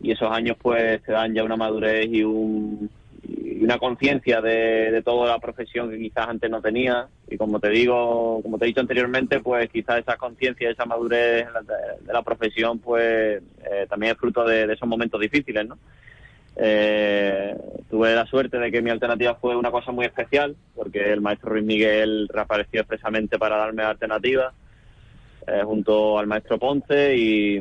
y 0.00 0.12
esos 0.12 0.30
años 0.30 0.56
pues 0.60 1.02
te 1.02 1.12
dan 1.12 1.34
ya 1.34 1.44
una 1.44 1.56
madurez 1.56 2.06
y, 2.10 2.22
una 2.22 2.88
una 3.60 3.78
conciencia 3.78 4.40
de, 4.40 5.02
toda 5.04 5.28
la 5.28 5.38
profesión 5.38 5.90
que 5.90 5.98
quizás 5.98 6.28
antes 6.28 6.50
no 6.50 6.62
tenía 6.62 7.08
y 7.28 7.36
como 7.36 7.60
te 7.60 7.68
digo, 7.68 8.40
como 8.42 8.58
te 8.58 8.64
he 8.64 8.68
dicho 8.68 8.80
anteriormente, 8.80 9.40
pues 9.40 9.68
quizás 9.68 9.98
esa 9.98 10.16
conciencia, 10.16 10.70
esa 10.70 10.86
madurez 10.86 11.46
de, 12.06 12.12
la 12.12 12.22
profesión, 12.22 12.78
pues 12.78 13.42
eh, 13.70 13.86
también 13.88 14.12
es 14.12 14.18
fruto 14.18 14.44
de, 14.44 14.72
esos 14.72 14.88
momentos 14.88 15.20
difíciles, 15.20 15.68
¿no? 15.68 15.76
Eh, 16.62 17.56
tuve 17.88 18.14
la 18.14 18.26
suerte 18.26 18.58
de 18.58 18.70
que 18.70 18.82
mi 18.82 18.90
alternativa 18.90 19.34
fue 19.36 19.56
una 19.56 19.70
cosa 19.70 19.92
muy 19.92 20.04
especial, 20.04 20.54
porque 20.74 21.10
el 21.10 21.22
maestro 21.22 21.50
Ruiz 21.50 21.64
Miguel 21.64 22.28
reapareció 22.28 22.80
expresamente 22.80 23.38
para 23.38 23.56
darme 23.56 23.82
alternativa 23.82 24.52
eh, 25.46 25.62
junto 25.64 26.18
al 26.18 26.26
maestro 26.26 26.58
Ponce 26.58 27.16
y, 27.16 27.56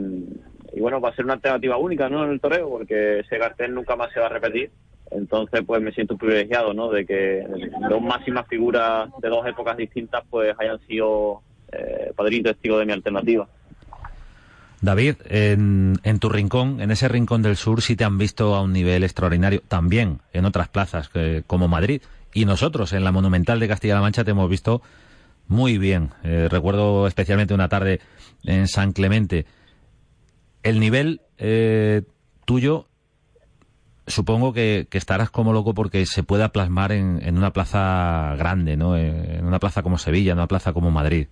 y, 0.73 0.79
bueno, 0.81 0.99
va 0.99 1.09
a 1.09 1.15
ser 1.15 1.23
una 1.23 1.35
alternativa 1.35 1.77
única 1.77 2.09
¿no? 2.09 2.25
en 2.25 2.31
el 2.31 2.41
toreo, 2.41 2.69
porque 2.69 3.19
ese 3.19 3.39
cartel 3.39 3.73
nunca 3.73 3.95
más 3.95 4.11
se 4.11 4.19
va 4.19 4.25
a 4.25 4.29
repetir. 4.29 4.69
Entonces, 5.11 5.61
pues 5.65 5.81
me 5.81 5.93
siento 5.93 6.17
privilegiado, 6.17 6.73
¿no? 6.73 6.91
De 6.91 7.05
que 7.05 7.43
dos 7.89 8.01
máximas 8.01 8.47
figuras 8.47 9.09
de 9.21 9.29
dos 9.29 9.47
épocas 9.47 9.75
distintas, 9.75 10.23
pues 10.29 10.53
hayan 10.59 10.79
sido 10.81 11.41
eh, 11.71 12.11
padrino 12.15 12.51
testigo 12.51 12.77
de 12.77 12.85
mi 12.85 12.91
alternativa. 12.91 13.47
David, 14.81 15.15
en, 15.25 15.99
en, 16.03 16.19
tu 16.19 16.29
rincón, 16.29 16.79
en 16.79 16.91
ese 16.91 17.07
rincón 17.09 17.41
del 17.41 17.57
sur, 17.57 17.81
sí 17.81 17.95
te 17.95 18.05
han 18.05 18.17
visto 18.17 18.55
a 18.55 18.61
un 18.61 18.71
nivel 18.71 19.03
extraordinario, 19.03 19.61
también 19.67 20.21
en 20.31 20.45
otras 20.45 20.69
plazas 20.69 21.09
como 21.47 21.67
Madrid. 21.67 22.01
Y 22.33 22.45
nosotros, 22.45 22.93
en 22.93 23.03
la 23.03 23.11
Monumental 23.11 23.59
de 23.59 23.67
Castilla-La 23.67 24.01
Mancha, 24.01 24.23
te 24.23 24.31
hemos 24.31 24.49
visto 24.49 24.81
muy 25.47 25.77
bien. 25.77 26.11
Eh, 26.23 26.47
recuerdo 26.49 27.07
especialmente 27.07 27.53
una 27.53 27.67
tarde 27.67 27.99
en 28.43 28.67
San 28.67 28.93
Clemente. 28.93 29.45
El 30.63 30.79
nivel 30.79 31.21
eh, 31.37 32.03
tuyo, 32.45 32.87
supongo 34.07 34.53
que, 34.53 34.87
estarás 34.91 35.29
como 35.29 35.51
loco 35.51 35.73
porque 35.73 36.05
se 36.05 36.23
pueda 36.23 36.49
plasmar 36.49 36.91
en, 36.91 37.19
en 37.23 37.37
una 37.37 37.51
plaza 37.51 38.35
grande, 38.37 38.77
¿no? 38.77 38.95
En 38.95 39.45
una 39.45 39.59
plaza 39.59 39.81
como 39.81 39.97
Sevilla, 39.97 40.33
en 40.33 40.37
una 40.37 40.47
plaza 40.47 40.71
como 40.71 40.91
Madrid. 40.91 41.27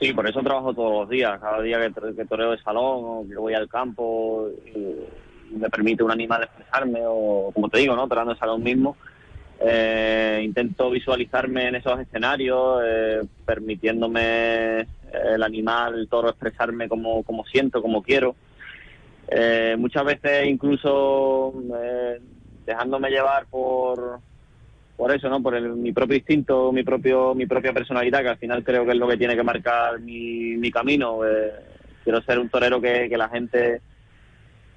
Sí, 0.00 0.12
por 0.12 0.28
eso 0.28 0.42
trabajo 0.42 0.74
todos 0.74 0.92
los 0.92 1.08
días. 1.08 1.40
Cada 1.40 1.60
día 1.62 1.78
que, 1.80 2.24
toreo 2.26 2.50
de 2.50 2.58
salón 2.58 3.00
o 3.04 3.26
que 3.28 3.36
voy 3.36 3.54
al 3.54 3.68
campo 3.68 4.48
y, 4.66 5.56
me 5.56 5.70
permite 5.70 6.02
un 6.02 6.10
animal 6.10 6.42
expresarme 6.42 7.00
o, 7.04 7.52
como 7.54 7.68
te 7.68 7.78
digo, 7.78 7.94
¿no? 7.94 8.08
Torando 8.08 8.34
de 8.34 8.38
salón 8.38 8.62
mismo. 8.62 8.96
Eh, 9.60 10.42
intento 10.44 10.90
visualizarme 10.90 11.68
en 11.68 11.76
esos 11.76 11.98
escenarios, 12.00 12.82
eh, 12.84 13.22
permitiéndome 13.46 14.80
eh, 14.80 14.86
el 15.34 15.42
animal, 15.42 15.94
el 15.94 16.08
toro, 16.08 16.28
expresarme 16.28 16.88
como, 16.88 17.22
como 17.22 17.44
siento, 17.46 17.80
como 17.80 18.02
quiero. 18.02 18.34
muchas 19.78 20.04
veces 20.04 20.46
incluso 20.46 21.54
dejándome 22.66 23.10
llevar 23.10 23.46
por, 23.46 24.20
por 24.96 25.12
eso, 25.12 25.28
¿no? 25.28 25.42
Por 25.42 25.60
mi 25.60 25.92
propio 25.92 26.16
instinto, 26.16 26.72
mi 26.72 26.82
propio 26.82 27.34
mi 27.34 27.46
propia 27.46 27.72
personalidad, 27.72 28.22
que 28.22 28.28
al 28.28 28.38
final 28.38 28.64
creo 28.64 28.84
que 28.84 28.92
es 28.92 28.96
lo 28.96 29.08
que 29.08 29.16
tiene 29.16 29.36
que 29.36 29.42
marcar 29.42 30.00
mi, 30.00 30.56
mi 30.56 30.70
camino. 30.70 31.24
Eh, 31.24 31.52
quiero 32.02 32.22
ser 32.22 32.38
un 32.38 32.48
torero 32.48 32.80
que, 32.80 33.08
que 33.08 33.18
la 33.18 33.28
gente, 33.28 33.80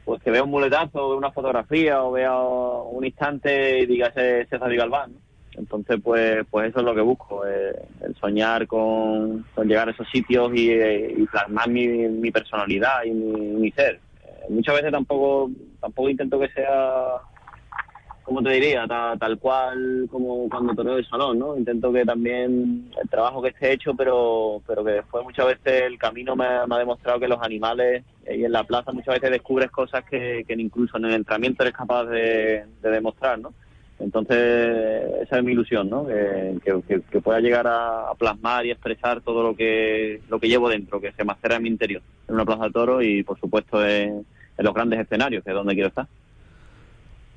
pues 0.03 0.21
que 0.21 0.31
vea 0.31 0.43
un 0.43 0.49
muletazo, 0.49 1.09
vea 1.09 1.17
una 1.17 1.31
fotografía 1.31 2.03
o 2.03 2.11
vea 2.11 2.37
un 2.37 3.05
instante 3.05 3.79
y 3.79 3.85
diga 3.85 4.07
ese, 4.07 4.41
ese 4.41 4.57
David 4.57 4.79
Galván. 4.79 5.11
Entonces, 5.55 5.99
pues, 6.03 6.45
pues 6.49 6.69
eso 6.69 6.79
es 6.79 6.85
lo 6.85 6.95
que 6.95 7.01
busco, 7.01 7.45
eh, 7.45 7.75
el 8.01 8.15
soñar 8.15 8.67
con, 8.67 9.45
con, 9.53 9.67
llegar 9.67 9.89
a 9.89 9.91
esos 9.91 10.07
sitios 10.09 10.51
y, 10.53 10.71
y 10.71 11.25
plasmar 11.31 11.69
mi, 11.69 11.87
mi, 11.87 12.31
personalidad 12.31 13.03
y 13.03 13.11
mi, 13.11 13.33
mi 13.33 13.71
ser. 13.71 13.99
Eh, 14.25 14.45
muchas 14.49 14.75
veces 14.75 14.91
tampoco 14.91 15.49
tampoco 15.81 16.09
intento 16.09 16.39
que 16.39 16.49
sea 16.49 17.15
como 18.29 18.43
te 18.43 18.51
diría, 18.51 18.85
tal, 18.87 19.39
cual 19.39 20.07
como 20.11 20.47
cuando 20.49 20.75
toreo 20.75 20.97
el 20.97 21.09
salón, 21.09 21.39
¿no? 21.39 21.57
Intento 21.57 21.91
que 21.91 22.05
también 22.05 22.91
el 23.01 23.09
trabajo 23.09 23.41
que 23.41 23.49
esté 23.49 23.73
hecho, 23.73 23.95
pero, 23.95 24.61
pero 24.67 24.85
que 24.85 24.91
después 24.91 25.23
muchas 25.23 25.47
veces 25.47 25.81
el 25.87 25.97
camino 25.97 26.35
me, 26.35 26.45
ha 26.45 26.77
demostrado 26.77 27.19
que 27.19 27.27
los 27.27 27.41
animales 27.41 28.03
y 28.31 28.43
en 28.43 28.51
la 28.51 28.63
plaza 28.65 28.91
muchas 28.91 29.15
veces 29.15 29.31
descubres 29.31 29.71
cosas 29.71 30.03
que, 30.07 30.45
que 30.47 30.53
incluso 30.53 30.97
en 30.97 31.05
el 31.05 31.13
entrenamiento 31.15 31.63
eres 31.63 31.73
capaz 31.73 32.05
de, 32.05 32.65
demostrar, 32.83 33.39
¿no? 33.39 33.51
Entonces, 33.97 34.37
esa 35.23 35.39
es 35.39 35.43
mi 35.43 35.53
ilusión, 35.53 35.89
¿no? 35.89 36.05
Que, 36.05 37.01
que, 37.09 37.21
pueda 37.21 37.39
llegar 37.39 37.65
a, 37.65 38.13
plasmar 38.15 38.63
y 38.63 38.69
expresar 38.69 39.21
todo 39.21 39.41
lo 39.41 39.55
que, 39.55 40.21
lo 40.29 40.39
que 40.39 40.49
llevo 40.49 40.69
dentro, 40.69 41.01
que 41.01 41.13
se 41.13 41.23
macera 41.23 41.55
en 41.55 41.63
mi 41.63 41.69
interior, 41.69 42.03
en 42.27 42.35
una 42.35 42.45
plaza 42.45 42.65
de 42.65 42.71
toro 42.73 43.01
y, 43.01 43.23
por 43.23 43.39
supuesto, 43.39 43.83
en 43.83 44.23
los 44.59 44.73
grandes 44.75 44.99
escenarios, 44.99 45.43
que 45.43 45.49
es 45.49 45.55
donde 45.55 45.73
quiero 45.73 45.89
estar. 45.89 46.05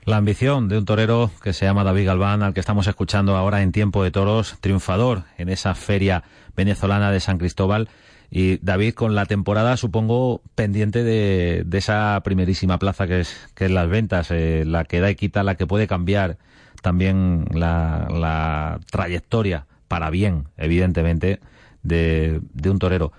La 0.04 0.16
ambición 0.16 0.68
de 0.68 0.78
un 0.78 0.84
torero 0.84 1.30
que 1.44 1.52
se 1.52 1.64
llama 1.64 1.84
David 1.84 2.06
Galván, 2.06 2.42
al 2.42 2.54
que 2.54 2.60
estamos 2.60 2.88
escuchando 2.88 3.36
ahora 3.36 3.62
en 3.62 3.70
Tiempo 3.70 4.02
de 4.02 4.10
Toros, 4.10 4.56
triunfador 4.60 5.22
en 5.38 5.48
esa 5.48 5.76
feria 5.76 6.24
venezolana 6.56 7.12
de 7.12 7.20
San 7.20 7.38
Cristóbal. 7.38 7.88
Y 8.28 8.56
David, 8.56 8.94
con 8.94 9.14
la 9.14 9.26
temporada, 9.26 9.76
supongo, 9.76 10.42
pendiente 10.56 11.04
de, 11.04 11.64
esa 11.72 12.20
primerísima 12.24 12.80
plaza 12.80 13.06
que 13.06 13.20
es, 13.20 13.48
que 13.54 13.68
las 13.68 13.88
ventas, 13.88 14.32
eh, 14.32 14.64
la 14.66 14.84
que 14.84 14.98
da 14.98 15.08
y 15.08 15.14
quita, 15.14 15.44
la 15.44 15.54
que 15.54 15.68
puede 15.68 15.86
cambiar 15.86 16.36
también 16.82 17.44
la, 17.52 18.80
trayectoria, 18.90 19.66
para 19.86 20.10
bien, 20.10 20.48
evidentemente, 20.56 21.38
de 21.84 22.40
un 22.64 22.78
torero. 22.80 23.12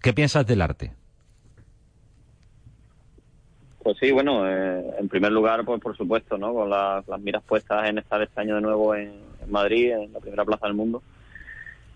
¿Qué 0.00 0.14
piensas 0.14 0.46
del 0.46 0.62
arte? 0.62 0.94
Pues 3.90 3.98
sí, 3.98 4.12
bueno, 4.12 4.48
eh, 4.48 4.84
en 5.00 5.08
primer 5.08 5.32
lugar, 5.32 5.64
pues 5.64 5.80
por 5.80 5.96
supuesto, 5.96 6.38
¿no? 6.38 6.54
Con 6.54 6.70
las, 6.70 7.04
miras 7.18 7.42
puestas 7.42 7.88
en 7.88 7.98
estar 7.98 8.22
este 8.22 8.40
año 8.40 8.54
de 8.54 8.60
nuevo 8.60 8.94
en, 8.94 9.14
Madrid, 9.48 9.90
en 9.90 10.12
la 10.12 10.20
primera 10.20 10.44
plaza 10.44 10.68
del 10.68 10.76
mundo. 10.76 11.02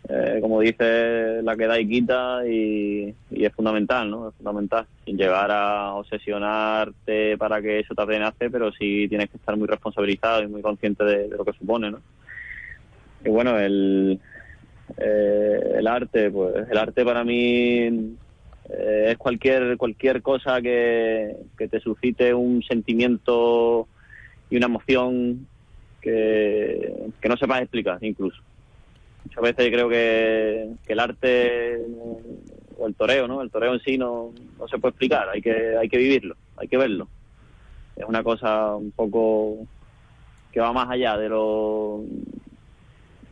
Eh, 0.09 0.39
como 0.41 0.61
dice, 0.61 1.41
la 1.43 1.55
que 1.55 1.69
da 1.69 1.79
y 1.79 1.89
quita 1.89 2.45
y, 2.49 3.15
es 3.31 3.53
fundamental, 3.53 4.11
¿no? 4.11 4.29
Es 4.29 4.35
fundamental. 4.35 4.89
Sin 5.05 5.17
llegar 5.17 5.53
a 5.53 5.95
obsesionarte 5.95 7.39
para 7.39 7.63
que 7.63 7.79
eso 7.79 7.95
te 7.95 8.03
apenace, 8.03 8.51
pero 8.51 8.73
sí 8.73 9.07
tienes 9.09 9.31
que 9.31 9.37
estar 9.37 9.57
muy 9.57 9.69
responsabilizado 9.69 10.43
y 10.43 10.49
muy 10.49 10.63
consciente 10.63 11.05
de, 11.05 11.29
lo 11.29 11.45
que 11.45 11.53
supone, 11.53 11.93
¿no? 11.93 12.01
Y 13.25 13.29
bueno, 13.29 13.57
el, 13.57 14.19
eh, 14.97 15.75
el 15.77 15.87
arte, 15.87 16.29
pues 16.29 16.57
el 16.69 16.77
arte 16.77 17.05
para 17.05 17.23
mí 17.23 18.17
eh, 18.71 19.09
es 19.11 19.19
cualquier 19.19 19.77
cualquier 19.77 20.23
cosa 20.23 20.61
que, 20.63 21.37
te 21.57 21.81
suscite 21.81 22.33
un 22.33 22.63
sentimiento 22.63 23.89
y 24.51 24.57
una 24.57 24.67
emoción 24.67 25.47
que, 26.01 27.11
que 27.21 27.29
no 27.29 27.37
sepas 27.37 27.63
explicar 27.63 27.99
incluso. 28.03 28.41
Muchas 29.25 29.43
veces 29.43 29.73
creo 29.73 29.89
que, 29.89 30.69
el 30.87 31.01
arte 31.01 31.81
o 32.79 32.87
el 32.87 32.95
toreo, 32.95 33.27
¿no? 33.27 33.41
El 33.43 33.51
toreo 33.51 33.75
en 33.75 33.81
sí 33.81 33.97
no, 33.97 34.33
no 34.59 34.69
se 34.69 34.79
puede 34.79 34.91
explicar, 34.91 35.29
hay 35.29 35.41
que, 35.41 35.77
hay 35.77 35.89
que 35.89 35.99
vivirlo, 35.99 36.37
hay 36.57 36.69
que 36.69 36.77
verlo. 36.77 37.09
Es 37.97 38.05
una 38.07 38.23
cosa 38.23 38.75
un 38.75 38.91
poco 38.91 39.67
que 40.53 40.61
va 40.61 40.73
más 40.73 40.91
allá 40.91 41.17
de 41.17 41.29
lo 41.29 42.05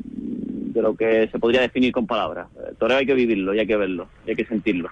de 0.05 0.81
lo 0.81 0.97
que 0.97 1.29
se 1.29 1.39
podría 1.39 1.61
definir 1.61 1.93
con 1.93 2.07
palabras. 2.07 2.49
El 2.69 2.77
toreo 2.77 2.97
hay 2.97 3.07
que 3.07 3.15
vivirlo 3.15 3.55
y 3.55 3.59
hay 3.61 3.67
que 3.67 3.77
verlo, 3.77 4.09
y 4.27 4.31
hay 4.31 4.37
que 4.37 4.47
sentirlo. 4.47 4.89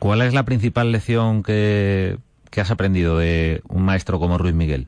¿Cuál 0.00 0.22
es 0.22 0.32
la 0.32 0.44
principal 0.44 0.92
lección 0.92 1.42
que, 1.42 2.16
has 2.56 2.70
aprendido 2.70 3.18
de 3.18 3.60
un 3.68 3.82
maestro 3.82 4.18
como 4.18 4.38
Ruiz 4.38 4.54
Miguel? 4.54 4.86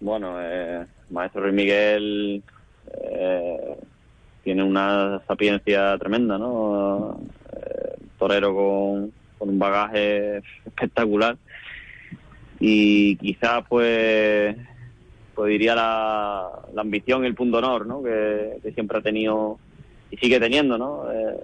Bueno, 0.00 0.36
eh, 0.40 0.86
maestro 1.10 1.42
Ruiz 1.42 1.54
Miguel 1.54 2.44
eh, 3.02 3.76
tiene 4.44 4.62
una 4.62 5.20
sapiencia 5.26 5.98
tremenda, 5.98 6.38
¿no? 6.38 7.18
Eh, 7.52 7.96
torero 8.16 8.54
con, 8.54 9.12
un 9.40 9.58
bagaje 9.58 10.40
espectacular 10.64 11.36
y 12.60 13.16
quizás 13.16 13.64
pues 13.68 14.56
pues 15.34 15.50
diría 15.50 15.74
la, 15.74 16.48
ambición 16.76 17.24
y 17.24 17.26
el 17.26 17.34
punto 17.34 17.58
honor, 17.58 17.86
¿no? 17.86 18.04
Que, 18.04 18.60
que, 18.62 18.70
siempre 18.70 18.98
ha 18.98 19.02
tenido 19.02 19.58
y 20.12 20.16
sigue 20.16 20.38
teniendo, 20.38 20.78
¿no? 20.78 21.12
Eh, 21.12 21.36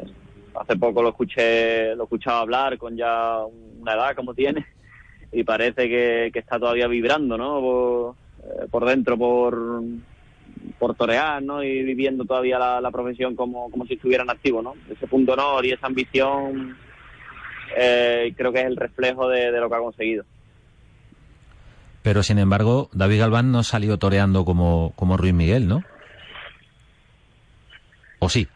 hace 0.54 0.76
poco 0.76 1.02
lo 1.02 1.10
escuché, 1.10 1.94
lo 1.94 2.04
escuchaba 2.04 2.40
hablar 2.40 2.78
con 2.78 2.96
ya 2.96 3.38
una 3.80 3.94
edad 3.94 4.14
como 4.14 4.34
tiene 4.34 4.66
y 5.32 5.44
parece 5.44 5.88
que, 5.88 6.30
está 6.34 6.58
todavía 6.58 6.86
vibrando, 6.86 7.38
¿no? 7.38 8.14
Por, 8.70 8.82
eh, 8.82 8.90
dentro, 8.90 9.16
por, 9.16 9.82
por 10.78 10.94
torear, 10.94 11.42
¿no? 11.42 11.62
Y 11.62 11.82
viviendo 11.82 12.24
todavía 12.24 12.58
la, 12.58 12.90
profesión 12.90 13.34
como, 13.34 13.70
como 13.70 13.86
si 13.86 13.94
estuviera 13.94 14.24
en 14.24 14.30
activo, 14.30 14.60
¿no? 14.62 14.74
Ese 14.90 15.06
punto 15.06 15.32
honor 15.32 15.64
y 15.64 15.72
esa 15.72 15.86
ambición 15.86 16.76
eh, 17.76 18.34
creo 18.36 18.52
que 18.52 18.60
es 18.60 18.66
el 18.66 18.76
reflejo 18.76 19.28
de, 19.28 19.50
lo 19.52 19.70
que 19.70 19.74
ha 19.74 19.78
conseguido. 19.78 20.24
Pero 22.02 22.22
sin 22.22 22.38
embargo, 22.38 22.90
David 22.92 23.20
Galván 23.20 23.52
no 23.52 23.62
salió 23.62 23.96
toreando 23.96 24.44
como, 24.44 24.92
como 24.96 25.16
Ruiz 25.16 25.32
Miguel, 25.32 25.66
¿no? 25.66 25.82
¿O 28.18 28.28
sí? 28.28 28.48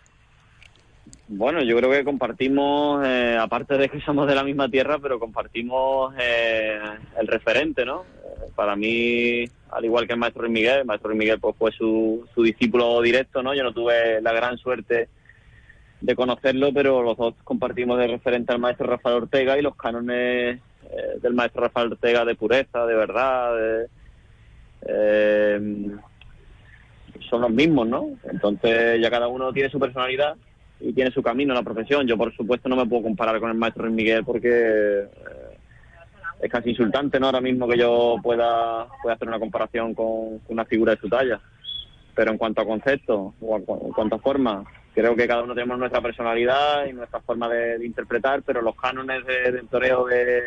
Bueno, 1.28 1.60
yo 1.60 1.76
creo 1.76 1.90
que 1.90 2.04
compartimos, 2.04 3.04
eh, 3.04 3.36
aparte 3.40 3.76
de 3.76 3.88
que 3.88 4.00
somos 4.04 4.28
de 4.28 4.34
la 4.34 4.44
misma 4.44 4.68
tierra, 4.68 4.98
pero 5.00 5.18
compartimos 5.18 6.14
eh, 6.18 6.78
el 7.18 7.26
referente, 7.26 7.84
¿no? 7.84 8.02
Eh, 8.02 8.50
para 8.54 8.76
mí, 8.76 9.44
al 9.70 9.84
igual 9.84 10.06
que 10.06 10.12
el 10.12 10.20
maestro 10.20 10.48
Miguel, 10.48 10.80
el 10.80 10.84
maestro 10.84 11.14
Miguel 11.16 11.40
pues, 11.40 11.56
fue 11.56 11.72
su, 11.72 12.24
su 12.32 12.42
discípulo 12.44 13.02
directo, 13.02 13.42
¿no? 13.42 13.54
Yo 13.54 13.64
no 13.64 13.72
tuve 13.72 14.20
la 14.22 14.32
gran 14.32 14.56
suerte 14.58 15.08
de 16.00 16.14
conocerlo, 16.14 16.72
pero 16.72 17.02
los 17.02 17.16
dos 17.16 17.34
compartimos 17.42 17.98
de 17.98 18.06
referente 18.06 18.52
al 18.52 18.60
maestro 18.60 18.86
Rafael 18.86 19.16
Ortega 19.16 19.58
y 19.58 19.62
los 19.62 19.74
cánones 19.74 20.60
del 21.20 21.34
maestro 21.34 21.62
Rafael 21.62 21.90
Ortega 21.90 22.24
de 22.24 22.36
pureza, 22.36 22.86
de 22.86 22.94
verdad, 22.94 23.88
son 27.28 27.40
los 27.40 27.50
mismos, 27.50 27.88
¿no? 27.88 28.10
Entonces 28.30 29.00
ya 29.00 29.10
cada 29.10 29.26
uno 29.26 29.52
tiene 29.52 29.70
su 29.70 29.80
personalidad 29.80 30.36
y 30.80 30.92
tiene 30.92 31.10
su 31.10 31.22
camino 31.22 31.54
la 31.54 31.62
profesión. 31.62 32.06
Yo, 32.06 32.16
por 32.16 32.34
supuesto, 32.34 32.68
no 32.68 32.76
me 32.76 32.86
puedo 32.86 33.04
comparar 33.04 33.40
con 33.40 33.50
el 33.50 33.56
maestro 33.56 33.90
Miguel 33.90 34.24
porque 34.24 34.50
eh, 34.50 35.08
es 36.40 36.50
casi 36.50 36.70
insultante, 36.70 37.18
¿no? 37.18 37.26
Ahora 37.26 37.40
mismo 37.40 37.66
que 37.66 37.78
yo 37.78 38.16
pueda, 38.22 38.86
pueda 39.02 39.14
hacer 39.14 39.28
una 39.28 39.38
comparación 39.38 39.94
con 39.94 40.40
una 40.48 40.64
figura 40.64 40.94
de 40.94 41.00
su 41.00 41.08
talla. 41.08 41.40
Pero 42.14 42.32
en 42.32 42.38
cuanto 42.38 42.62
a 42.62 42.66
conceptos 42.66 43.34
o 43.40 43.56
en 43.56 43.92
cuanto 43.92 44.16
a 44.16 44.18
forma, 44.18 44.64
creo 44.94 45.14
que 45.14 45.26
cada 45.26 45.42
uno 45.42 45.54
tenemos 45.54 45.78
nuestra 45.78 46.00
personalidad 46.00 46.86
y 46.86 46.92
nuestra 46.92 47.20
forma 47.20 47.48
de, 47.48 47.84
interpretar, 47.84 48.42
pero 48.42 48.62
los 48.62 48.74
cánones 48.76 49.24
de, 49.26 49.52
del 49.52 49.68
toreo 49.68 50.06
de, 50.06 50.42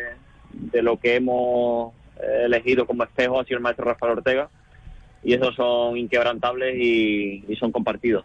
de 0.52 0.82
lo 0.82 0.98
que 0.98 1.16
hemos 1.16 1.92
eh, 2.20 2.42
elegido 2.46 2.86
como 2.86 3.04
espejo 3.04 3.38
ha 3.38 3.44
sido 3.44 3.58
el 3.58 3.62
maestro 3.62 3.84
Rafael 3.84 4.18
Ortega 4.18 4.48
y 5.22 5.34
esos 5.34 5.54
son 5.54 5.96
inquebrantables 5.96 6.74
y 6.76 7.56
son 7.60 7.70
compartidos. 7.70 8.24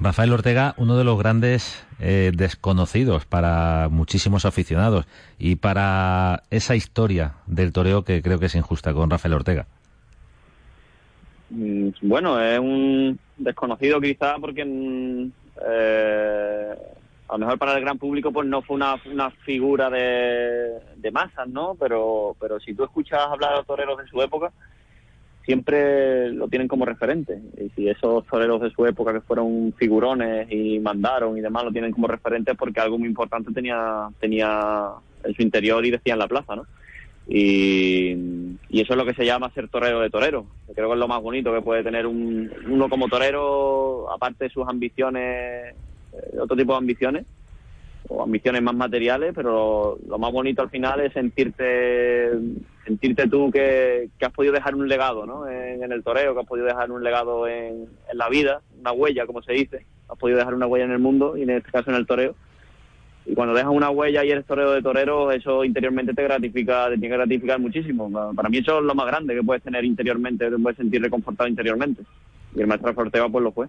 Rafael 0.00 0.32
Ortega, 0.32 0.74
uno 0.76 0.96
de 0.96 1.04
los 1.04 1.18
grandes 1.18 1.86
eh, 2.00 2.32
desconocidos 2.34 3.26
para 3.26 3.88
muchísimos 3.90 4.44
aficionados 4.44 5.06
y 5.38 5.56
para 5.56 6.42
esa 6.50 6.74
historia 6.74 7.34
del 7.46 7.72
toreo 7.72 8.04
que 8.04 8.20
creo 8.20 8.38
que 8.38 8.46
es 8.46 8.54
injusta 8.54 8.92
con 8.92 9.10
Rafael 9.10 9.34
Ortega. 9.34 9.66
Mm, 11.50 11.90
bueno, 12.02 12.40
es 12.40 12.58
un 12.58 13.18
desconocido 13.36 14.00
quizá 14.00 14.36
porque 14.40 14.64
mm, 14.64 15.30
eh, 15.66 16.74
a 17.28 17.32
lo 17.32 17.38
mejor 17.38 17.58
para 17.58 17.76
el 17.76 17.80
gran 17.80 17.98
público 17.98 18.32
pues 18.32 18.48
no 18.48 18.62
fue 18.62 18.76
una, 18.76 18.98
figura 19.44 19.90
de, 19.90 21.10
masas, 21.12 21.48
¿no? 21.48 21.76
Pero, 21.78 22.36
pero 22.40 22.58
si 22.60 22.74
tú 22.74 22.84
escuchas 22.84 23.20
hablar 23.20 23.54
a 23.54 23.62
toreros 23.62 23.98
de 23.98 24.06
su 24.08 24.20
época, 24.20 24.52
siempre 25.44 26.30
lo 26.30 26.48
tienen 26.48 26.68
como 26.68 26.84
referente. 26.84 27.40
Y 27.58 27.68
si 27.70 27.88
esos 27.88 28.26
toreros 28.26 28.60
de 28.62 28.70
su 28.70 28.86
época 28.86 29.12
que 29.12 29.20
fueron 29.20 29.72
figurones 29.76 30.50
y 30.50 30.78
mandaron 30.78 31.36
y 31.36 31.40
demás 31.40 31.64
lo 31.64 31.72
tienen 31.72 31.92
como 31.92 32.06
referente 32.06 32.54
porque 32.54 32.80
algo 32.80 32.98
muy 32.98 33.08
importante 33.08 33.52
tenía, 33.52 34.08
tenía 34.20 34.90
en 35.22 35.34
su 35.34 35.42
interior 35.42 35.84
y 35.84 35.90
decía 35.90 36.14
en 36.14 36.18
la 36.18 36.28
plaza, 36.28 36.56
¿no? 36.56 36.66
Y, 37.26 38.10
y 38.68 38.80
eso 38.80 38.92
es 38.92 38.96
lo 38.98 39.06
que 39.06 39.14
se 39.14 39.24
llama 39.24 39.50
ser 39.54 39.68
torero 39.68 40.00
de 40.00 40.10
torero. 40.10 40.46
Creo 40.74 40.88
que 40.88 40.94
es 40.94 41.00
lo 41.00 41.08
más 41.08 41.22
bonito 41.22 41.54
que 41.54 41.62
puede 41.62 41.82
tener 41.82 42.06
un, 42.06 42.50
uno 42.68 42.88
como 42.88 43.08
torero, 43.08 44.10
aparte 44.12 44.44
de 44.44 44.50
sus 44.50 44.68
ambiciones, 44.68 45.74
eh, 46.12 46.38
otro 46.38 46.56
tipo 46.56 46.72
de 46.72 46.78
ambiciones, 46.78 47.24
o 48.08 48.22
ambiciones 48.22 48.62
más 48.62 48.74
materiales, 48.74 49.32
pero 49.34 49.98
lo 50.06 50.18
más 50.18 50.32
bonito 50.32 50.62
al 50.62 50.70
final 50.70 51.00
es 51.00 51.12
sentirte 51.12 52.30
sentirte 52.84 53.28
tú 53.28 53.50
que, 53.50 54.10
has 54.20 54.32
podido 54.32 54.52
dejar 54.52 54.74
un 54.74 54.88
legado 54.88 55.26
¿no? 55.26 55.48
en, 55.48 55.90
el 55.90 56.02
toreo, 56.02 56.34
que 56.34 56.40
has 56.40 56.46
podido 56.46 56.66
dejar 56.66 56.90
un 56.90 57.02
legado 57.02 57.48
en, 57.48 57.88
la 58.12 58.28
vida, 58.28 58.60
una 58.78 58.92
huella, 58.92 59.26
como 59.26 59.42
se 59.42 59.52
dice, 59.52 59.86
has 60.08 60.18
podido 60.18 60.38
dejar 60.38 60.54
una 60.54 60.66
huella 60.66 60.84
en 60.84 60.92
el 60.92 60.98
mundo 60.98 61.36
y 61.36 61.42
en 61.42 61.50
este 61.50 61.70
caso 61.70 61.90
en 61.90 61.96
el 61.96 62.06
toreo. 62.06 62.34
Y 63.26 63.34
cuando 63.34 63.54
dejas 63.54 63.72
una 63.72 63.88
huella 63.88 64.22
y 64.22 64.30
eres 64.30 64.44
torero 64.44 64.72
de 64.72 64.82
torero, 64.82 65.32
eso 65.32 65.64
interiormente 65.64 66.12
te 66.12 66.22
gratifica, 66.22 66.90
te 66.90 66.98
tiene 66.98 67.08
que 67.08 67.16
gratificar 67.16 67.58
muchísimo. 67.58 68.10
Para 68.34 68.50
mí 68.50 68.58
eso 68.58 68.80
es 68.80 68.84
lo 68.84 68.94
más 68.94 69.06
grande 69.06 69.34
que 69.34 69.42
puedes 69.42 69.62
tener 69.62 69.82
interiormente, 69.82 70.50
te 70.50 70.58
puedes 70.58 70.76
sentir 70.76 71.00
reconfortado 71.00 71.48
interiormente. 71.48 72.02
Y 72.54 72.60
el 72.60 72.66
maestro 72.66 72.92
Ortega 72.94 73.28
pues 73.30 73.42
lo 73.42 73.52
fue 73.52 73.66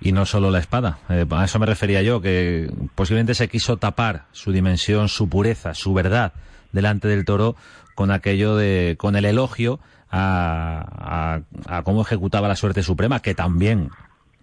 y 0.00 0.12
no 0.12 0.26
solo 0.26 0.50
la 0.50 0.58
espada. 0.58 0.98
Eh, 1.08 1.26
a 1.30 1.44
eso 1.44 1.58
me 1.58 1.66
refería 1.66 2.02
yo, 2.02 2.20
que 2.20 2.70
posiblemente 2.94 3.34
se 3.34 3.48
quiso 3.48 3.76
tapar 3.76 4.26
su 4.32 4.52
dimensión, 4.52 5.08
su 5.08 5.28
pureza, 5.28 5.74
su 5.74 5.92
verdad 5.94 6.32
delante 6.72 7.08
del 7.08 7.24
toro 7.24 7.56
con 7.94 8.10
aquello 8.10 8.56
de, 8.56 8.96
con 8.98 9.16
el 9.16 9.24
elogio 9.24 9.80
a, 10.10 11.40
a, 11.66 11.82
cómo 11.82 12.02
ejecutaba 12.02 12.48
la 12.48 12.56
suerte 12.56 12.82
suprema, 12.82 13.20
que 13.20 13.34
también 13.34 13.90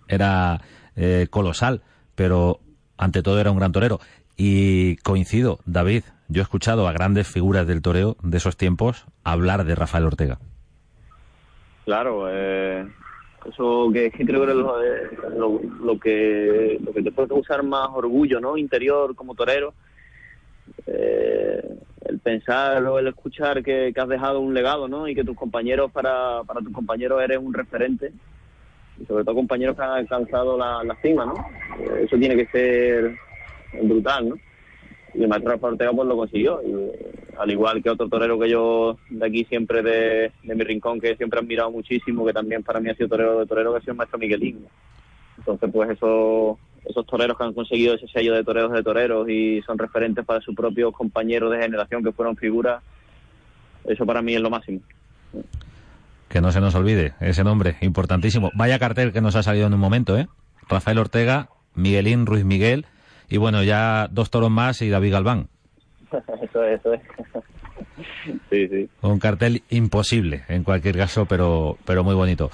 era 0.07 0.61
eh, 0.95 1.27
colosal, 1.29 1.81
pero 2.15 2.59
ante 2.97 3.23
todo 3.23 3.39
era 3.39 3.51
un 3.51 3.57
gran 3.57 3.71
torero. 3.71 3.99
Y 4.35 4.97
coincido, 4.97 5.59
David, 5.65 6.03
yo 6.27 6.41
he 6.41 6.43
escuchado 6.43 6.87
a 6.87 6.93
grandes 6.93 7.27
figuras 7.27 7.65
del 7.65 7.81
toreo 7.81 8.17
de 8.21 8.37
esos 8.37 8.57
tiempos 8.57 9.05
hablar 9.23 9.65
de 9.65 9.75
Rafael 9.75 10.05
Ortega. 10.05 10.39
Claro, 11.85 12.27
eh, 12.29 12.85
eso 13.49 13.89
que, 13.93 14.11
que 14.11 14.25
creo 14.25 14.45
que 14.45 14.51
es 14.51 14.57
lo, 14.57 15.61
lo, 15.83 15.99
que 15.99 16.79
lo 16.83 16.93
que 16.93 17.01
te 17.01 17.11
puede 17.11 17.27
causar 17.29 17.63
más 17.63 17.89
orgullo, 17.93 18.39
¿no? 18.39 18.57
Interior 18.57 19.15
como 19.15 19.35
torero. 19.35 19.73
Eh, 20.85 21.77
el 22.05 22.19
pensar 22.19 22.83
o 22.85 22.99
el 22.99 23.07
escuchar 23.07 23.63
que, 23.63 23.93
has 23.95 24.07
dejado 24.07 24.39
un 24.39 24.53
legado, 24.53 24.87
¿no? 24.87 25.07
Y 25.07 25.15
que 25.15 25.23
tus 25.23 25.35
compañeros, 25.35 25.91
para, 25.91 26.43
para 26.43 26.61
tus 26.61 26.71
compañeros 26.71 27.21
eres 27.21 27.37
un 27.37 27.53
referente. 27.53 28.11
Y 28.99 29.05
sobre 29.05 29.23
todo 29.23 29.35
compañeros 29.35 29.75
que 29.75 29.83
han 29.83 29.91
alcanzado 29.91 30.57
la, 30.57 30.83
la 30.83 30.95
cima, 31.01 31.25
¿no? 31.25 31.35
Eh, 31.79 32.05
eso 32.05 32.17
tiene 32.17 32.35
que 32.35 32.47
ser 32.47 33.15
brutal, 33.83 34.29
¿no? 34.29 34.35
Y 35.17 35.23
el 35.23 35.27
maestro 35.27 35.51
Rafael 35.53 35.73
Ortega 35.73 35.91
pues 35.93 36.07
lo 36.07 36.15
consiguió. 36.15 36.61
Y, 36.63 37.35
al 37.37 37.51
igual 37.51 37.81
que 37.81 37.89
otro 37.89 38.07
torero 38.07 38.39
que 38.39 38.49
yo 38.49 38.97
de 39.09 39.25
aquí 39.25 39.43
siempre 39.45 39.81
de, 39.81 40.31
de 40.43 40.55
mi 40.55 40.63
rincón, 40.63 40.99
que 40.99 41.15
siempre 41.15 41.39
he 41.39 41.43
admirado 41.43 41.71
muchísimo, 41.71 42.25
que 42.25 42.33
también 42.33 42.63
para 42.63 42.79
mí 42.79 42.89
ha 42.89 42.95
sido 42.95 43.09
torero 43.09 43.39
de 43.39 43.45
torero, 43.45 43.71
que 43.71 43.79
ha 43.79 43.81
sido 43.81 43.95
maestro 43.95 44.19
Miguelín. 44.19 44.65
Entonces 45.37 45.69
pues 45.71 45.89
eso 45.89 46.57
esos 46.89 47.05
toreros 47.05 47.37
que 47.37 47.43
han 47.43 47.53
conseguido 47.53 47.95
ese 47.95 48.07
sello 48.07 48.33
de 48.33 48.43
toreros 48.43 48.71
de 48.71 48.83
toreros 48.83 49.29
y 49.29 49.61
son 49.63 49.77
referentes 49.77 50.25
para 50.25 50.41
sus 50.41 50.55
propios 50.55 50.93
compañeros 50.93 51.51
de 51.51 51.59
generación 51.59 52.03
que 52.03 52.11
fueron 52.11 52.37
figuras, 52.37 52.81
eso 53.85 54.05
para 54.05 54.21
mí 54.21 54.35
es 54.35 54.41
lo 54.41 54.49
máximo. 54.49 54.79
Que 56.29 56.41
no 56.41 56.51
se 56.51 56.61
nos 56.61 56.75
olvide 56.75 57.13
ese 57.19 57.43
nombre, 57.43 57.77
importantísimo. 57.81 58.51
Vaya 58.55 58.79
cartel 58.79 59.11
que 59.11 59.21
nos 59.21 59.35
ha 59.35 59.43
salido 59.43 59.67
en 59.67 59.73
un 59.73 59.79
momento, 59.79 60.17
¿eh? 60.17 60.27
Rafael 60.69 60.97
Ortega, 60.97 61.49
Miguelín 61.75 62.25
Ruiz 62.25 62.43
Miguel 62.43 62.85
y 63.29 63.37
bueno, 63.37 63.63
ya 63.63 64.07
dos 64.09 64.29
toros 64.29 64.49
más 64.49 64.81
y 64.81 64.89
David 64.89 65.13
Galván. 65.13 65.47
eso 66.41 66.63
es, 66.63 66.79
eso 66.79 66.93
es. 66.93 67.01
sí, 68.49 68.67
sí. 68.67 68.89
Un 69.01 69.19
cartel 69.19 69.63
imposible 69.69 70.43
en 70.47 70.63
cualquier 70.63 70.97
caso, 70.97 71.25
pero, 71.25 71.77
pero 71.85 72.03
muy 72.03 72.15
bonito. 72.15 72.49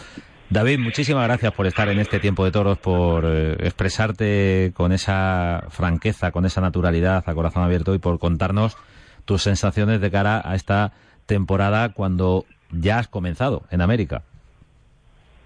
David, 0.50 0.80
muchísimas 0.80 1.24
gracias 1.24 1.52
por 1.54 1.66
estar 1.66 1.90
en 1.90 2.00
este 2.00 2.20
tiempo 2.20 2.46
de 2.46 2.52
toros, 2.52 2.78
por 2.78 3.26
eh, 3.26 3.54
expresarte 3.60 4.72
con 4.76 4.92
esa 4.92 5.66
franqueza, 5.70 6.32
con 6.32 6.46
esa 6.46 6.62
naturalidad, 6.62 7.24
a 7.26 7.34
corazón 7.34 7.64
abierto 7.64 7.96
y 7.96 7.98
por 7.98 8.20
contarnos 8.20 8.78
tus 9.26 9.42
sensaciones 9.42 10.00
de 10.00 10.12
cara 10.12 10.42
a 10.44 10.56
esta 10.56 10.92
temporada 11.26 11.94
cuando 11.94 12.46
ya 12.72 13.00
has 13.00 13.08
comenzado 13.08 13.64
en 13.72 13.82
América. 13.82 14.22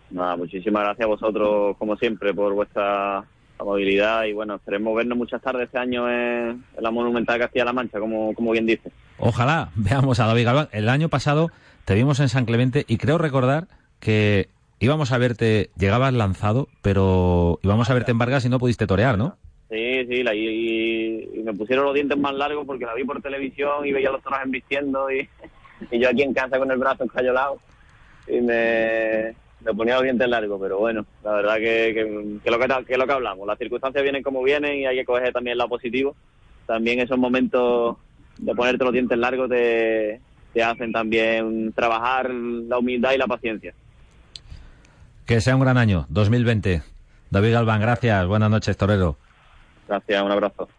muchísimas 0.10 0.84
gracias 0.84 1.06
a 1.06 1.10
vosotros, 1.10 1.78
como 1.78 1.96
siempre, 1.96 2.34
por 2.34 2.54
vuestra 2.54 3.24
amabilidad 3.60 4.26
y 4.26 4.34
bueno, 4.34 4.56
esperemos 4.56 4.96
vernos 4.96 5.18
muchas 5.18 5.42
tardes 5.42 5.64
este 5.64 5.78
año 5.78 6.10
en, 6.10 6.64
la 6.80 6.92
Monumental 6.92 7.40
Castilla-La 7.40 7.74
Mancha, 7.74 8.00
como, 8.00 8.34
como 8.34 8.52
bien 8.52 8.66
dice. 8.66 8.92
Ojalá 9.20 9.70
veamos 9.76 10.20
a 10.20 10.28
David 10.28 10.46
Galván. 10.46 10.70
El 10.72 10.90
año 10.90 11.10
pasado 11.10 11.52
te 11.86 11.96
vimos 11.96 12.20
en 12.20 12.30
San 12.30 12.46
Clemente 12.46 12.86
y 12.88 12.98
creo 12.98 13.18
recordar 13.18 13.68
que 14.00 14.50
íbamos 14.80 15.12
a 15.12 15.18
verte, 15.18 15.72
llegabas 15.78 16.14
lanzado, 16.14 16.68
pero 16.82 17.60
íbamos 17.64 17.90
a 17.90 17.94
verte 17.94 18.12
en 18.12 18.18
Vargas 18.18 18.46
y 18.46 18.50
no 18.50 18.60
pudiste 18.60 18.88
torear, 18.88 19.18
¿no? 19.18 19.38
Sí, 19.70 20.06
sí, 20.08 20.24
y, 20.34 21.44
me 21.44 21.54
pusieron 21.54 21.86
los 21.86 21.94
dientes 21.94 22.18
más 22.18 22.34
largos 22.34 22.66
porque 22.66 22.86
la 22.86 22.94
vi 22.94 23.04
por 23.04 23.22
televisión 23.22 23.86
y 23.86 23.92
veía 23.92 24.10
a 24.10 24.14
los 24.14 24.24
toros 24.24 24.40
embistiendo 24.44 25.12
y, 25.12 25.28
y 25.92 26.00
yo 26.00 26.10
aquí 26.10 26.22
en 26.22 26.34
casa 26.34 26.58
con 26.58 26.72
el 26.72 26.78
brazo 26.78 27.04
encayolado 27.04 27.60
y 28.28 28.42
me, 28.42 29.36
me 29.68 29.74
ponía 29.74 29.96
los 29.96 30.04
dientes 30.04 30.28
largos, 30.30 30.60
pero 30.62 30.80
bueno, 30.80 31.06
la 31.24 31.34
verdad 31.34 31.56
que, 31.58 32.40
que, 32.44 32.52
lo 32.52 32.58
que, 32.58 32.86
que 32.86 32.98
lo 32.98 33.06
que 33.06 33.14
hablamos, 33.14 33.46
las 33.46 33.58
circunstancias 33.58 34.02
vienen 34.02 34.24
como 34.24 34.42
vienen 34.42 34.80
y 34.80 34.86
hay 34.86 34.96
que 34.96 35.06
coger 35.06 35.34
también 35.34 35.54
el 35.54 35.58
lado 35.58 35.70
positivo. 35.70 36.16
También 36.66 37.00
esos 37.00 37.18
momentos 37.18 37.98
de 38.38 38.56
ponerte 38.56 38.84
los 38.86 38.94
dientes 38.94 39.18
largos 39.18 39.50
te, 39.50 40.22
te 40.54 40.64
hacen 40.64 40.92
también 40.94 41.74
trabajar 41.74 42.30
la 42.30 42.78
humildad 42.78 43.12
y 43.14 43.18
la 43.18 43.28
paciencia. 43.28 43.74
Que 45.26 45.42
sea 45.42 45.56
un 45.56 45.62
gran 45.62 45.78
año, 45.78 46.06
2020. 46.10 46.82
David 47.30 47.52
Galván, 47.52 47.82
gracias. 47.82 48.26
Buenas 48.26 48.50
noches, 48.50 48.78
Torero. 48.78 49.18
Gracias, 49.88 50.24
un 50.24 50.32
abrazo. 50.32 50.70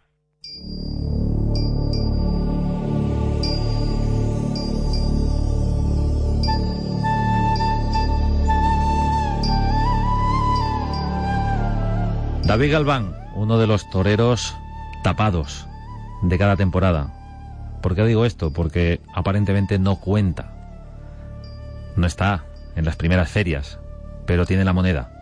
David 12.49 12.73
Galván, 12.73 13.15
uno 13.35 13.59
de 13.59 13.67
los 13.67 13.91
toreros 13.91 14.57
tapados 15.05 15.67
de 16.23 16.39
cada 16.39 16.57
temporada. 16.57 17.13
¿Por 17.83 17.95
qué 17.95 18.07
digo 18.07 18.25
esto? 18.25 18.55
Porque 18.55 19.03
aparentemente 19.15 19.79
no 19.79 19.97
cuenta. 19.97 20.55
No 21.95 22.07
está 22.07 22.47
en 22.75 22.87
las 22.87 22.97
primeras 22.97 23.29
ferias, 23.29 23.79
pero 24.25 24.47
tiene 24.47 24.65
la 24.65 24.73
moneda. 24.73 25.13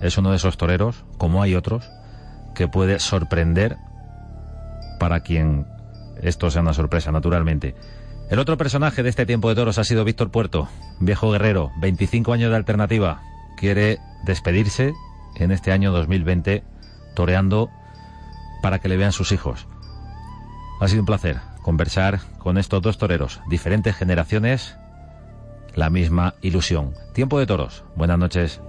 Es 0.00 0.16
uno 0.16 0.30
de 0.30 0.36
esos 0.36 0.58
toreros, 0.58 1.04
como 1.18 1.42
hay 1.42 1.56
otros, 1.56 1.90
que 2.54 2.68
puede 2.68 3.00
sorprender 3.00 3.78
para 5.00 5.24
quien 5.24 5.66
esto 6.22 6.52
sea 6.52 6.62
una 6.62 6.72
sorpresa, 6.72 7.10
naturalmente. 7.10 7.74
El 8.30 8.38
otro 8.38 8.56
personaje 8.56 9.02
de 9.02 9.08
este 9.08 9.26
tiempo 9.26 9.48
de 9.48 9.56
toros 9.56 9.78
ha 9.78 9.84
sido 9.84 10.04
Víctor 10.04 10.30
Puerto, 10.30 10.68
viejo 11.00 11.32
guerrero, 11.32 11.72
25 11.80 12.32
años 12.32 12.50
de 12.50 12.56
alternativa. 12.56 13.22
Quiere 13.56 13.98
despedirse 14.24 14.94
en 15.34 15.50
este 15.50 15.72
año 15.72 15.90
2020 15.90 16.75
toreando 17.16 17.68
para 18.62 18.78
que 18.78 18.88
le 18.88 18.96
vean 18.96 19.10
sus 19.10 19.32
hijos. 19.32 19.66
Ha 20.80 20.86
sido 20.86 21.02
un 21.02 21.06
placer 21.06 21.40
conversar 21.62 22.20
con 22.38 22.58
estos 22.58 22.80
dos 22.80 22.96
toreros, 22.96 23.40
diferentes 23.48 23.96
generaciones, 23.96 24.76
la 25.74 25.90
misma 25.90 26.34
ilusión. 26.40 26.94
Tiempo 27.12 27.40
de 27.40 27.46
toros. 27.46 27.82
Buenas 27.96 28.20
noches. 28.20 28.60